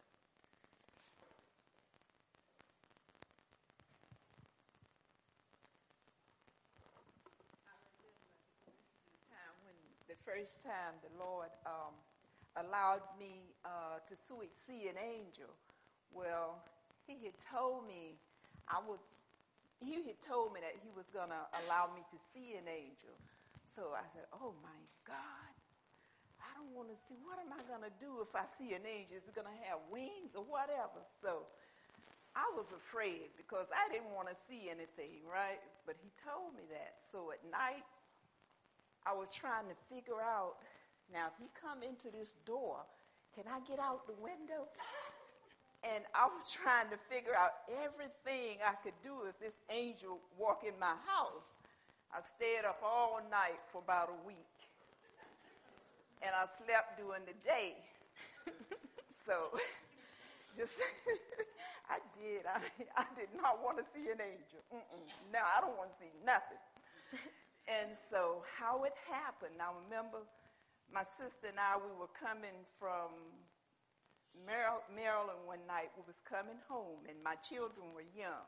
[10.07, 11.93] The first time the Lord um,
[12.65, 15.49] allowed me uh, to see an angel.
[16.13, 16.61] Well,
[17.07, 18.17] he had told me
[18.67, 18.99] I was.
[19.83, 23.13] He had told me that he was going to allow me to see an angel.
[23.63, 25.51] So I said, "Oh my God,
[26.39, 27.19] I don't want to see.
[27.21, 29.19] What am I going to do if I see an angel?
[29.19, 31.45] Is it going to have wings or whatever?" So
[32.33, 35.59] I was afraid because I didn't want to see anything, right?
[35.83, 37.03] But he told me that.
[37.11, 37.85] So at night,
[39.05, 40.63] I was trying to figure out
[41.11, 42.81] now, if he come into this door,
[43.35, 44.67] can I get out the window?
[45.93, 50.63] And I was trying to figure out everything I could do if this angel walk
[50.65, 51.53] in my house.
[52.13, 54.37] I stayed up all night for about a week.
[56.21, 57.75] And I slept during the day.
[59.25, 59.51] so
[60.57, 60.81] just
[61.89, 62.47] I did.
[62.47, 62.63] I,
[62.97, 64.63] I did not want to see an angel.
[64.73, 65.05] Mm-mm.
[65.33, 66.57] No, I don't want to see nothing.
[67.67, 70.21] And so, how it happened, I remember
[70.93, 73.09] my sister and I, we were coming from
[74.43, 75.91] Maryland one night.
[75.95, 78.47] We was coming home, and my children were young.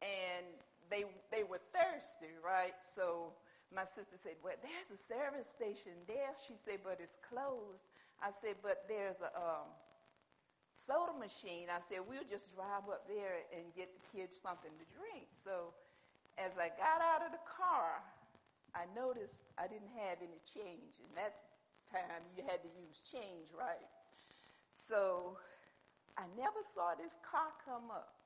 [0.00, 0.46] And
[0.88, 2.74] they, they were thirsty, right?
[2.80, 3.32] So
[3.74, 6.34] my sister said, Well, there's a service station there.
[6.46, 7.86] She said, But it's closed.
[8.22, 9.70] I said, But there's a um,
[10.74, 11.70] soda machine.
[11.70, 15.30] I said, We'll just drive up there and get the kids something to drink.
[15.44, 15.76] So
[16.38, 18.02] as I got out of the car,
[18.74, 20.98] I noticed I didn't have any change.
[21.02, 21.34] In that
[21.90, 23.82] time, you had to use change, right?
[24.90, 25.38] So
[26.18, 28.18] I never saw this car come up.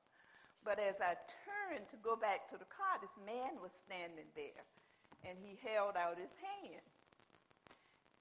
[0.65, 1.13] But as I
[1.45, 4.65] turned to go back to the car, this man was standing there,
[5.21, 6.81] and he held out his hand.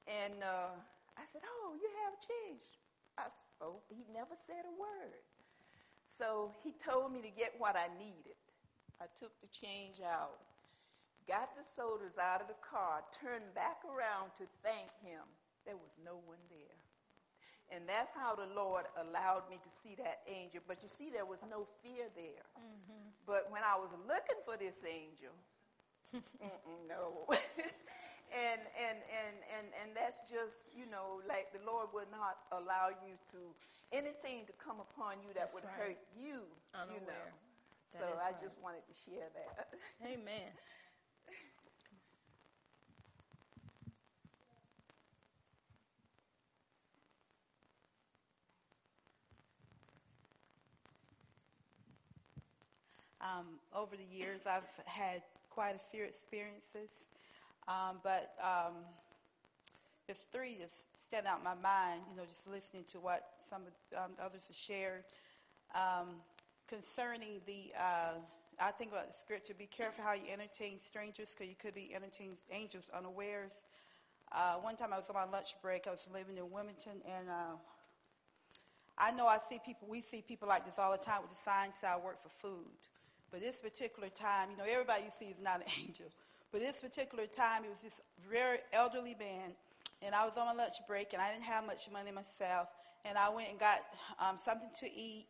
[0.05, 0.77] And uh,
[1.17, 2.69] I said, "Oh, you have change."
[3.17, 3.89] I spoke.
[3.89, 5.25] He never said a word.
[6.05, 8.37] So he told me to get what I needed.
[9.01, 10.39] I took the change out,
[11.27, 15.25] got the sodas out of the car, turned back around to thank him.
[15.65, 16.64] There was no one there.
[17.73, 20.61] And that's how the Lord allowed me to see that angel.
[20.69, 22.45] But you see, there was no fear there.
[22.57, 23.09] Mm-hmm.
[23.27, 25.33] But when I was looking for this angel,
[26.89, 27.25] no.
[28.31, 32.93] and, and, and, and, and that's just, you know, like the Lord would not allow
[32.93, 33.41] you to,
[33.95, 35.97] anything to come upon you that that's would right.
[35.97, 36.45] hurt you,
[36.75, 37.01] Unaware.
[37.01, 37.25] you know.
[37.95, 38.43] That so I right.
[38.43, 39.71] just wanted to share that.
[40.03, 40.51] Amen.
[53.25, 56.91] Um, over the years, I've had quite a few experiences,
[57.67, 58.75] um, but um,
[60.07, 62.03] there's three that stand out in my mind.
[62.11, 65.05] You know, just listening to what some of um, others have shared
[65.75, 66.09] um,
[66.69, 67.73] concerning the.
[67.81, 68.13] Uh,
[68.61, 71.95] I think about the scripture: "Be careful how you entertain strangers, because you could be
[71.95, 73.53] entertaining angels unawares."
[74.33, 75.87] Uh, one time, I was on my lunch break.
[75.87, 77.57] I was living in Wilmington, and uh,
[78.99, 81.43] I know I see people, we see people like this all the time with the
[81.45, 82.79] signs that I work for food.
[83.35, 86.07] But this particular time, you know, everybody you see is not an angel.
[86.53, 89.51] But this particular time, it was this very elderly man,
[90.03, 92.69] and I was on my lunch break, and I didn't have much money myself,
[93.05, 93.79] and I went and got
[94.21, 95.27] um, something to eat,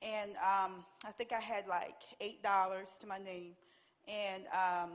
[0.00, 1.92] and um, I think I had like
[2.22, 3.52] eight dollars to my name,
[4.08, 4.92] and um,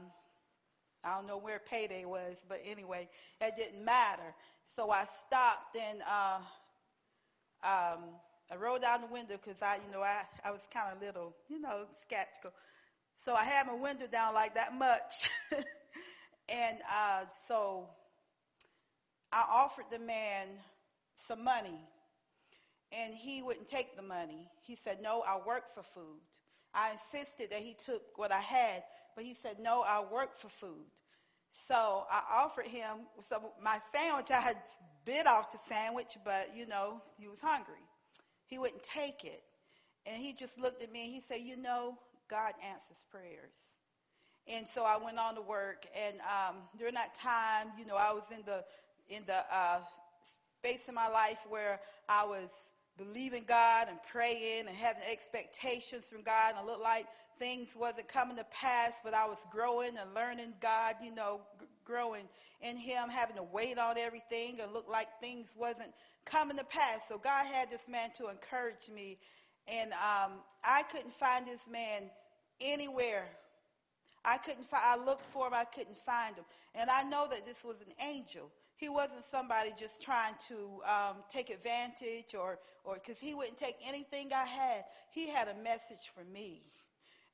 [1.04, 3.08] I don't know where payday was, but anyway,
[3.42, 4.34] it didn't matter.
[4.76, 6.40] So I stopped and uh,
[7.64, 8.06] um,
[8.52, 11.36] I rolled down the window because I, you know, I, I was kind of little,
[11.50, 12.52] you know, skeptical.
[13.24, 15.30] So I had my window down like that much.
[16.50, 17.88] and uh, so
[19.32, 20.48] I offered the man
[21.28, 21.80] some money.
[22.92, 24.50] And he wouldn't take the money.
[24.64, 26.20] He said, No, I work for food.
[26.74, 28.84] I insisted that he took what I had,
[29.16, 30.86] but he said, No, I work for food.
[31.52, 34.32] So I offered him some my sandwich.
[34.32, 34.58] I had
[35.06, 37.84] bit off the sandwich, but you know, he was hungry.
[38.50, 39.44] He wouldn't take it.
[40.06, 41.98] And he just looked at me and he said, You know,
[42.30, 43.56] God answers prayers.
[44.48, 45.86] And so I went on to work.
[45.96, 48.64] And um, during that time, you know, I was in the
[49.10, 49.80] in the uh,
[50.62, 52.50] space in my life where I was
[52.98, 56.56] believing God and praying and having expectations from God.
[56.56, 57.06] And it looked like
[57.40, 61.42] things wasn't coming to pass, but I was growing and learning God, you know,
[61.90, 62.24] growing
[62.62, 64.60] in Him, having to wait on everything.
[64.62, 65.92] and look like things wasn't
[66.26, 67.08] coming to pass.
[67.08, 69.18] So God had this man to encourage me.
[69.68, 70.32] And um,
[70.64, 72.10] I couldn't find this man
[72.62, 73.26] anywhere.
[74.26, 76.46] I couldn't find, I looked for him, I couldn't find him.
[76.76, 78.52] And I know that this was an angel.
[78.76, 83.76] He wasn't somebody just trying to um, take advantage or, or, because he wouldn't take
[83.86, 84.86] anything I had.
[85.12, 86.62] He had a message for me.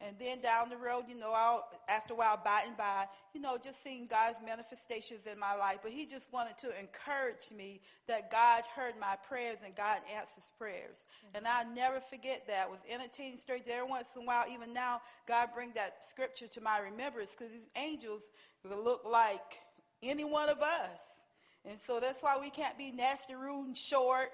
[0.02, 3.40] And then down the road, you know, I'll, after a while, by and by, you
[3.40, 5.80] know, just seeing God's manifestations in my life.
[5.82, 10.50] But he just wanted to encourage me that God heard my prayers and God answers
[10.58, 10.98] prayers.
[11.34, 12.68] And I'll never forget that.
[12.68, 14.44] I was entertaining strangers every once in a while.
[14.52, 18.24] Even now, God bring that scripture to my remembrance because these angels
[18.64, 19.60] look like
[20.04, 21.22] any one of us.
[21.68, 24.30] And so that's why we can't be nasty, rude, and short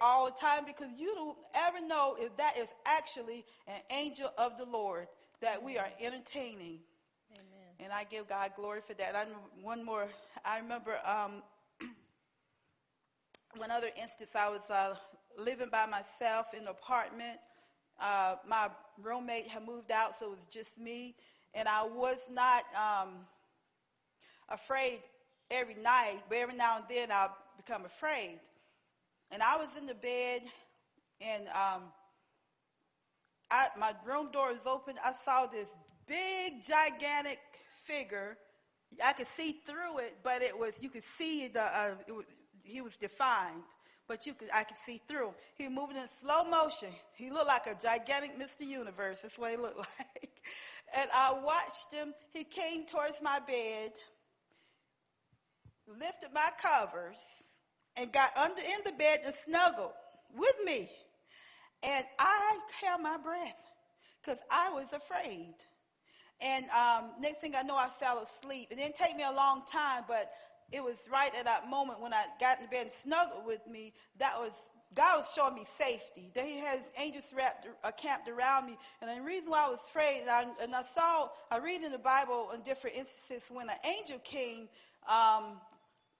[0.00, 4.58] all the time because you don't ever know if that is actually an angel of
[4.58, 5.06] the Lord
[5.40, 6.80] that we are entertaining.
[7.32, 7.74] Amen.
[7.80, 9.14] And I give God glory for that.
[9.16, 9.24] I
[9.62, 10.08] one more.
[10.44, 11.42] I remember um,
[13.56, 14.30] one other instance.
[14.34, 14.94] I was uh,
[15.38, 17.38] living by myself in an apartment.
[18.00, 18.68] Uh, my
[19.00, 21.14] roommate had moved out, so it was just me,
[21.54, 23.10] and I was not um,
[24.48, 25.00] afraid
[25.50, 28.40] every night, but every now and then I'll become afraid.
[29.32, 30.42] And I was in the bed,
[31.20, 31.82] and um,
[33.50, 34.94] I, my room door was open.
[35.04, 35.66] I saw this
[36.06, 37.38] big, gigantic
[37.84, 38.36] figure.
[39.02, 42.26] I could see through it, but it was you could see the uh, was,
[42.62, 43.62] he was defined,
[44.06, 45.34] but you could I could see through him.
[45.56, 46.90] He was moving in slow motion.
[47.14, 48.66] He looked like a gigantic Mr.
[48.66, 49.20] Universe.
[49.22, 50.30] That's what he looked like.
[50.94, 52.12] And I watched him.
[52.34, 53.92] He came towards my bed,
[55.88, 57.16] lifted my covers,
[57.96, 59.92] and got under in the bed and snuggled
[60.36, 60.90] with me.
[61.82, 63.62] And I held my breath
[64.20, 65.54] because I was afraid.
[66.40, 68.68] And um, next thing I know, I fell asleep.
[68.70, 70.30] It didn't take me a long time, but
[70.72, 73.64] it was right at that moment when I got in the bed and snuggled with
[73.66, 73.92] me.
[74.18, 76.30] That was God was showing me safety.
[76.34, 78.76] That He has angels wrapped, uh, camped around me.
[79.00, 81.92] And the reason why I was afraid, and I, and I saw, I read in
[81.92, 84.68] the Bible in different instances when an angel came.
[85.08, 85.60] Um,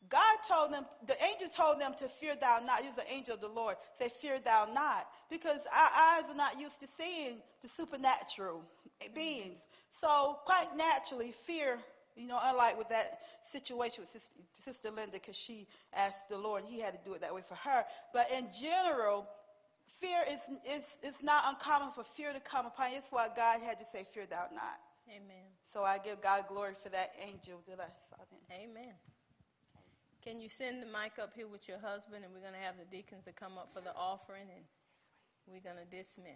[0.08, 2.80] God told them, the angel told them to fear thou not.
[2.80, 3.76] He was the angel of the Lord.
[3.98, 5.06] Say, fear thou not.
[5.30, 8.62] Because our eyes are not used to seeing the supernatural
[9.14, 9.60] beings.
[10.00, 11.78] So, quite naturally, fear,
[12.16, 16.64] you know, unlike with that situation with Sister, Sister Linda, because she asked the Lord,
[16.64, 17.84] and He had to do it that way for her.
[18.12, 19.28] But in general,
[20.00, 22.96] fear is, is, is not uncommon for fear to come upon you.
[22.96, 24.80] That's why God had to say, fear thou not.
[25.08, 25.46] Amen.
[25.72, 28.60] So I give God glory for that angel that I saw then.
[28.68, 28.94] Amen.
[30.22, 32.76] Can you send the mic up here with your husband, and we're going to have
[32.78, 34.62] the deacons to come up for the offering, and
[35.50, 36.30] we're going to dismiss.